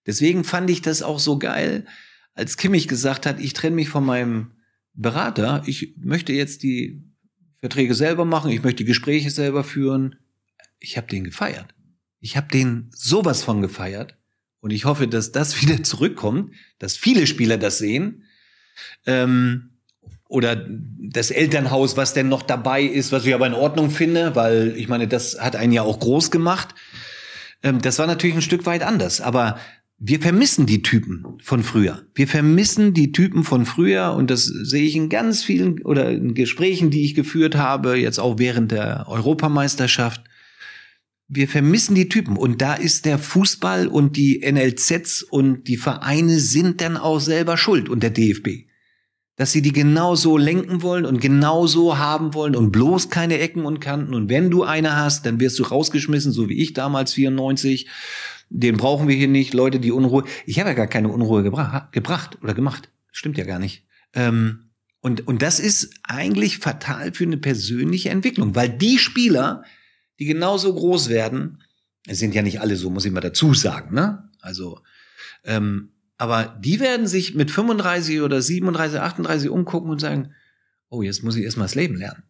[0.07, 1.85] Deswegen fand ich das auch so geil,
[2.33, 4.51] als Kimmich gesagt hat, ich trenne mich von meinem
[4.93, 7.03] Berater, ich möchte jetzt die
[7.59, 10.15] Verträge selber machen, ich möchte die Gespräche selber führen.
[10.79, 11.73] Ich habe den gefeiert.
[12.21, 14.15] Ich habe den sowas von gefeiert.
[14.61, 18.23] Und ich hoffe, dass das wieder zurückkommt, dass viele Spieler das sehen.
[19.05, 19.71] Ähm,
[20.27, 24.75] oder das Elternhaus, was denn noch dabei ist, was ich aber in Ordnung finde, weil
[24.77, 26.75] ich meine, das hat einen ja auch groß gemacht.
[27.63, 29.21] Ähm, das war natürlich ein Stück weit anders.
[29.21, 29.59] Aber
[30.01, 32.03] wir vermissen die Typen von früher.
[32.15, 36.33] Wir vermissen die Typen von früher und das sehe ich in ganz vielen oder in
[36.33, 40.23] Gesprächen, die ich geführt habe, jetzt auch während der Europameisterschaft.
[41.27, 46.39] Wir vermissen die Typen und da ist der Fußball und die NLZs und die Vereine
[46.39, 48.69] sind dann auch selber schuld und der DFB.
[49.35, 53.81] Dass sie die genauso lenken wollen und genauso haben wollen und bloß keine Ecken und
[53.81, 57.87] Kanten und wenn du eine hast, dann wirst du rausgeschmissen, so wie ich damals 94
[58.49, 60.23] den brauchen wir hier nicht, Leute, die Unruhe.
[60.45, 62.89] Ich habe ja gar keine Unruhe gebra gebracht oder gemacht.
[63.11, 63.85] Stimmt ja gar nicht.
[64.13, 64.71] Ähm,
[65.01, 69.63] und, und das ist eigentlich fatal für eine persönliche Entwicklung, weil die Spieler,
[70.19, 71.63] die genauso groß werden,
[72.07, 74.29] es sind ja nicht alle so, muss ich mal dazu sagen, ne?
[74.41, 74.79] Also,
[75.43, 80.33] ähm, aber die werden sich mit 35 oder 37, 38 umgucken und sagen,
[80.89, 82.23] oh, jetzt muss ich erstmal das Leben lernen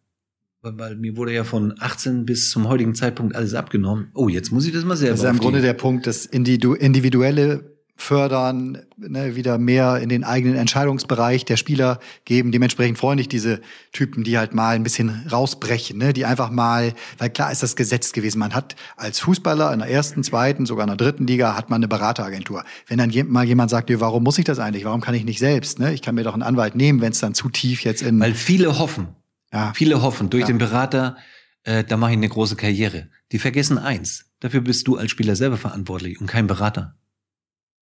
[0.62, 4.10] weil mir wurde ja von 18 bis zum heutigen Zeitpunkt alles abgenommen.
[4.14, 5.12] Oh, jetzt muss ich das mal selber.
[5.12, 10.24] Das ist ja im Grunde der Punkt, das individuelle fördern, ne, wieder mehr in den
[10.24, 12.50] eigenen Entscheidungsbereich der Spieler geben.
[12.50, 13.60] Dementsprechend freundlich diese
[13.92, 17.76] Typen, die halt mal ein bisschen rausbrechen, ne, die einfach mal, weil klar ist das
[17.76, 18.38] Gesetz gewesen.
[18.38, 21.80] Man hat als Fußballer in der ersten, zweiten, sogar in der dritten Liga hat man
[21.80, 22.64] eine Berateragentur.
[22.86, 24.86] Wenn dann mal jemand sagt, warum muss ich das eigentlich?
[24.86, 25.78] Warum kann ich nicht selbst?
[25.78, 25.92] Ne?
[25.92, 28.18] Ich kann mir doch einen Anwalt nehmen, wenn es dann zu tief jetzt in.
[28.18, 29.08] Weil viele hoffen,
[29.52, 29.72] ja.
[29.74, 30.46] Viele hoffen, durch ja.
[30.46, 31.16] den Berater,
[31.64, 33.10] äh, da mache ich eine große Karriere.
[33.32, 36.96] Die vergessen eins, dafür bist du als Spieler selber verantwortlich und kein Berater.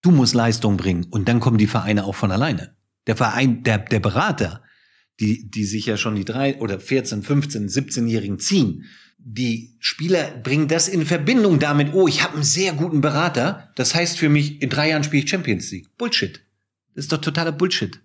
[0.01, 2.75] Du musst Leistung bringen und dann kommen die Vereine auch von alleine.
[3.07, 4.63] Der Verein, der, der Berater,
[5.19, 8.85] die, die sich ja schon die drei oder 14, 15, 17-Jährigen ziehen,
[9.17, 13.95] die Spieler bringen das in Verbindung damit, oh, ich habe einen sehr guten Berater, das
[13.95, 15.97] heißt für mich, in drei Jahren spiele ich Champions League.
[15.97, 16.43] Bullshit.
[16.93, 17.99] Das ist doch totaler Bullshit.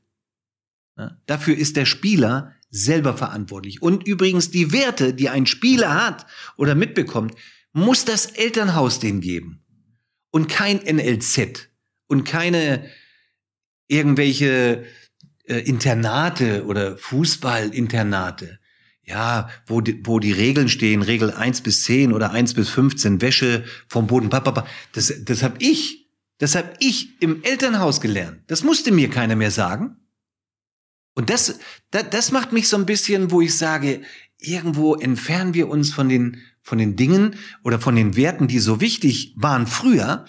[0.97, 1.19] Ja?
[1.27, 3.81] Dafür ist der Spieler selber verantwortlich.
[3.81, 7.35] Und übrigens die Werte, die ein Spieler hat oder mitbekommt,
[7.73, 9.63] muss das Elternhaus dem geben.
[10.31, 11.69] Und kein NLZ
[12.09, 12.91] und keine
[13.87, 14.85] irgendwelche
[15.45, 18.59] äh, Internate oder Fußballinternate.
[19.05, 23.21] Ja, wo die, wo die Regeln stehen, Regel 1 bis 10 oder 1 bis 15,
[23.21, 26.09] Wäsche vom Boden, papa, das, das habe ich,
[26.39, 28.41] das habe ich im Elternhaus gelernt.
[28.47, 29.97] Das musste mir keiner mehr sagen.
[31.15, 31.59] Und das,
[31.91, 34.03] das, das macht mich so ein bisschen, wo ich sage,
[34.39, 38.81] irgendwo entfernen wir uns von den, von den Dingen oder von den Werten, die so
[38.81, 40.27] wichtig waren früher,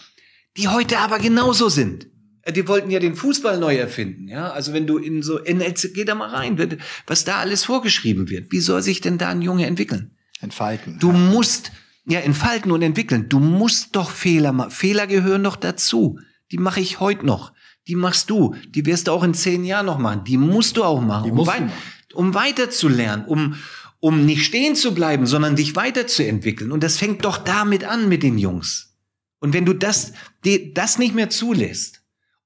[0.58, 2.08] die heute aber genauso sind.
[2.44, 4.52] Äh, die wollten ja den Fußball neu erfinden, ja.
[4.52, 5.64] Also wenn du in so, in,
[5.94, 6.78] geh da mal rein,
[7.08, 8.52] was da alles vorgeschrieben wird.
[8.52, 10.12] Wie soll sich denn da ein Junge entwickeln?
[10.42, 11.00] Entfalten.
[11.00, 11.72] Du musst,
[12.06, 13.30] ja, entfalten und entwickeln.
[13.30, 14.72] Du musst doch Fehler machen.
[14.72, 16.20] Fehler gehören doch dazu.
[16.52, 17.53] Die mache ich heute noch.
[17.88, 18.56] Die machst du.
[18.70, 20.24] Die wirst du auch in zehn Jahren noch machen.
[20.24, 21.32] Die musst du auch machen.
[21.32, 21.70] Um, wei
[22.14, 23.56] um weiter zu lernen, um,
[24.00, 26.72] um nicht stehen zu bleiben, sondern dich weiterzuentwickeln.
[26.72, 28.96] Und das fängt doch damit an mit den Jungs.
[29.40, 30.14] Und wenn du das,
[30.46, 32.02] die, das nicht mehr zulässt,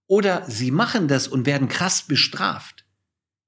[0.07, 2.85] oder sie machen das und werden krass bestraft,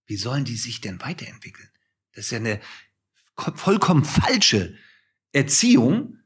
[0.06, 1.70] wie sollen die sich denn weiterentwickeln?
[2.14, 2.60] Das ist ja eine
[3.56, 4.76] vollkommen falsche
[5.32, 6.18] Erziehung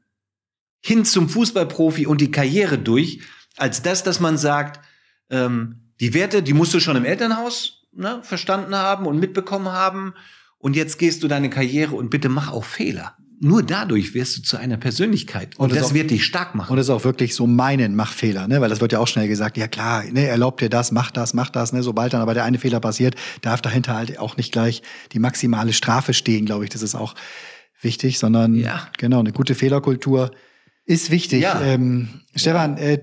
[0.80, 3.20] hin zum Fußballprofi und die Karriere durch,
[3.56, 4.84] als das, dass man sagt,
[5.30, 10.14] ähm, die Werte, die musst du schon im Elternhaus ne, verstanden haben und mitbekommen haben.
[10.58, 13.16] Und jetzt gehst du deine Karriere und bitte mach auch Fehler.
[13.40, 15.56] Nur dadurch wirst du zu einer Persönlichkeit.
[15.56, 16.72] Und, und das, auch, wird dich stark machen.
[16.72, 18.60] Und es ist auch wirklich so meinen Machfehler, ne?
[18.60, 21.34] Weil das wird ja auch schnell gesagt, ja klar, ne, erlaubt dir das, mach das,
[21.34, 21.82] mach das, ne?
[21.82, 25.72] Sobald dann aber der eine Fehler passiert, darf dahinter halt auch nicht gleich die maximale
[25.72, 26.70] Strafe stehen, glaube ich.
[26.70, 27.14] Das ist auch
[27.80, 28.88] wichtig, sondern ja.
[28.98, 30.30] genau, eine gute Fehlerkultur
[30.86, 31.42] ist wichtig.
[31.42, 31.60] Ja.
[31.60, 33.00] Ähm, Stefan, äh,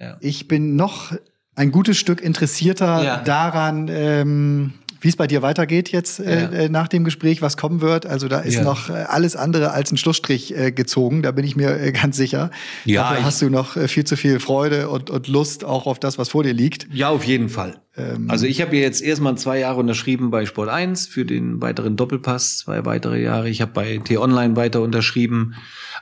[0.00, 0.16] ja.
[0.20, 1.12] ich bin noch
[1.54, 3.16] ein gutes Stück interessierter ja.
[3.18, 4.72] daran, ähm,
[5.02, 6.48] wie es bei dir weitergeht jetzt äh, ja.
[6.50, 8.06] Äh, nach dem Gespräch, was kommen wird.
[8.06, 8.62] Also da ist ja.
[8.62, 12.16] noch äh, alles andere als ein Schlussstrich äh, gezogen, da bin ich mir äh, ganz
[12.16, 12.50] sicher.
[12.84, 15.98] Ja, Dafür hast du noch äh, viel zu viel Freude und, und Lust auch auf
[15.98, 16.86] das, was vor dir liegt.
[16.92, 17.80] Ja, auf jeden Fall.
[17.96, 21.96] Ähm, also ich habe jetzt erstmal zwei Jahre unterschrieben bei Sport 1 für den weiteren
[21.96, 23.50] Doppelpass, zwei weitere Jahre.
[23.50, 25.54] Ich habe bei T-Online weiter unterschrieben.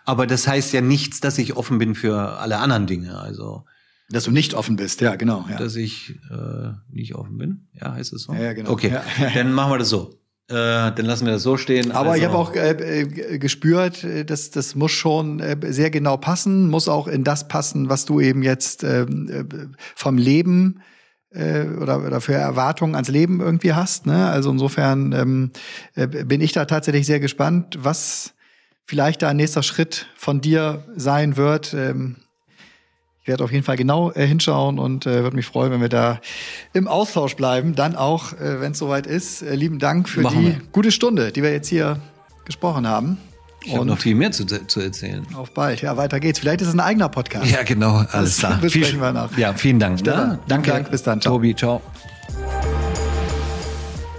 [0.05, 3.19] Aber das heißt ja nichts, dass ich offen bin für alle anderen Dinge.
[3.19, 3.65] Also
[4.11, 5.47] dass du nicht offen bist, ja, genau.
[5.49, 5.57] Ja.
[5.57, 8.35] Dass ich äh, nicht offen bin, ja, heißt es so?
[8.35, 8.71] Ja, genau.
[8.71, 9.31] Okay, ja.
[9.35, 10.15] dann machen wir das so.
[10.49, 11.93] Äh, dann lassen wir das so stehen.
[11.93, 15.91] Aber also, ich habe auch äh, äh gespürt, äh, dass das muss schon äh, sehr
[15.91, 19.07] genau passen, muss auch in das passen, was du eben jetzt äh,
[19.95, 20.81] vom Leben
[21.31, 24.07] äh, oder, oder für Erwartungen ans Leben irgendwie hast.
[24.07, 24.29] Ne?
[24.29, 25.51] Also insofern ähm,
[25.95, 28.35] äh, bin ich da tatsächlich sehr gespannt, was
[28.85, 31.75] vielleicht da ein nächster Schritt von dir sein wird.
[31.75, 32.17] Ähm,
[33.23, 35.89] ich werde auf jeden Fall genau äh, hinschauen und äh, würde mich freuen, wenn wir
[35.91, 36.21] da
[36.73, 37.75] im Austausch bleiben.
[37.75, 39.43] Dann auch, äh, wenn es soweit ist.
[39.43, 40.61] Äh, lieben Dank für Machen die wir.
[40.73, 41.99] gute Stunde, die wir jetzt hier
[42.45, 43.19] gesprochen haben.
[43.63, 45.27] Ich habe noch viel mehr zu, zu erzählen.
[45.35, 45.83] Auf bald.
[45.83, 46.39] Ja, weiter geht's.
[46.39, 47.51] Vielleicht ist es ein eigener Podcast.
[47.51, 48.05] Ja, genau.
[48.11, 48.59] Alles klar.
[48.61, 49.37] Besprechen wir nach.
[49.37, 50.03] Ja, vielen Dank.
[50.03, 50.39] Ne?
[50.49, 50.71] Danke.
[50.71, 50.91] Dank.
[50.91, 51.21] Bis dann.
[51.21, 51.35] Ciao.
[51.35, 51.83] Tobi, ciao.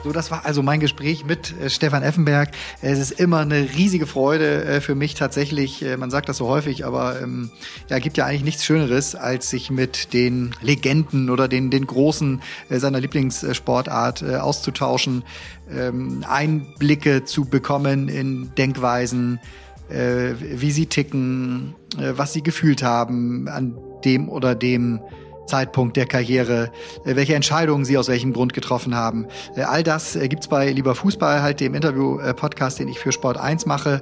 [0.04, 2.50] So, das war also mein Gespräch mit äh, Stefan Effenberg.
[2.82, 5.84] Es ist immer eine riesige Freude äh, für mich tatsächlich.
[5.84, 7.52] Äh, man sagt das so häufig, aber ähm,
[7.88, 12.42] ja, gibt ja eigentlich nichts Schöneres, als sich mit den Legenden oder den, den Großen
[12.70, 15.24] äh, seiner Lieblingssportart äh, auszutauschen,
[15.70, 19.40] ähm, Einblicke zu bekommen in Denkweisen,
[19.90, 25.02] äh, wie sie ticken, was sie gefühlt haben an dem oder dem
[25.46, 26.72] Zeitpunkt der Karriere,
[27.06, 29.28] äh, welche Entscheidungen sie aus welchem Grund getroffen haben.
[29.56, 33.38] Äh, all das äh, gibt's bei Lieber Fußball, halt dem Interview-Podcast, den ich für Sport
[33.38, 34.02] 1 mache.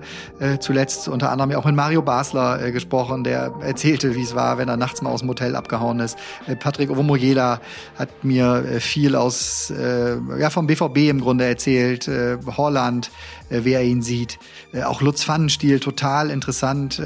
[0.60, 4.78] Zuletzt unter anderem auch mit Mario Basler gesprochen, der erzählte, wie es war, wenn er
[4.78, 6.18] nachts mal aus dem Hotel abgehauen ist.
[6.60, 7.60] Patrick Ovomoyela
[7.98, 12.10] hat mir viel aus, ja, vom BVB im Grunde erzählt,
[12.58, 13.12] Holland,
[13.50, 14.40] wer ihn sieht.
[14.84, 17.02] Auch Lutz Pfannenstiel, total interessant,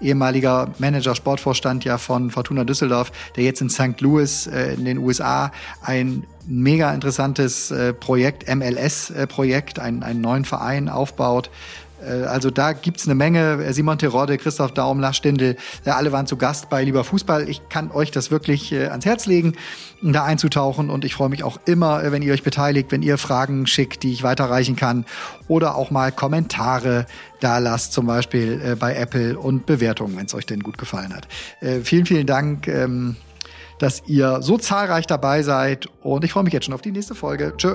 [0.00, 4.00] ehemaliger Manager, Sportvorstand ja von Fortuna Düsseldorf, der jetzt in St.
[4.00, 5.52] Louis äh, in den USA
[5.82, 11.50] ein mega interessantes äh, Projekt, MLS-Projekt, äh, einen, einen neuen Verein aufbaut.
[12.06, 13.72] Äh, also da gibt's eine Menge.
[13.72, 17.48] Simon Terodde, Christoph Daum, Lars Stindl, alle waren zu Gast bei Lieber Fußball.
[17.48, 19.54] Ich kann euch das wirklich äh, ans Herz legen,
[20.02, 20.90] da einzutauchen.
[20.90, 24.02] Und ich freue mich auch immer, äh, wenn ihr euch beteiligt, wenn ihr Fragen schickt,
[24.02, 25.04] die ich weiterreichen kann.
[25.48, 27.06] Oder auch mal Kommentare
[27.40, 31.26] da lasst, zum Beispiel bei Apple und Bewertungen, wenn es euch denn gut gefallen hat.
[31.82, 32.68] Vielen, vielen Dank.
[32.68, 33.16] Ähm,
[33.82, 37.16] dass ihr so zahlreich dabei seid und ich freue mich jetzt schon auf die nächste
[37.16, 37.52] Folge.
[37.56, 37.74] Tschö.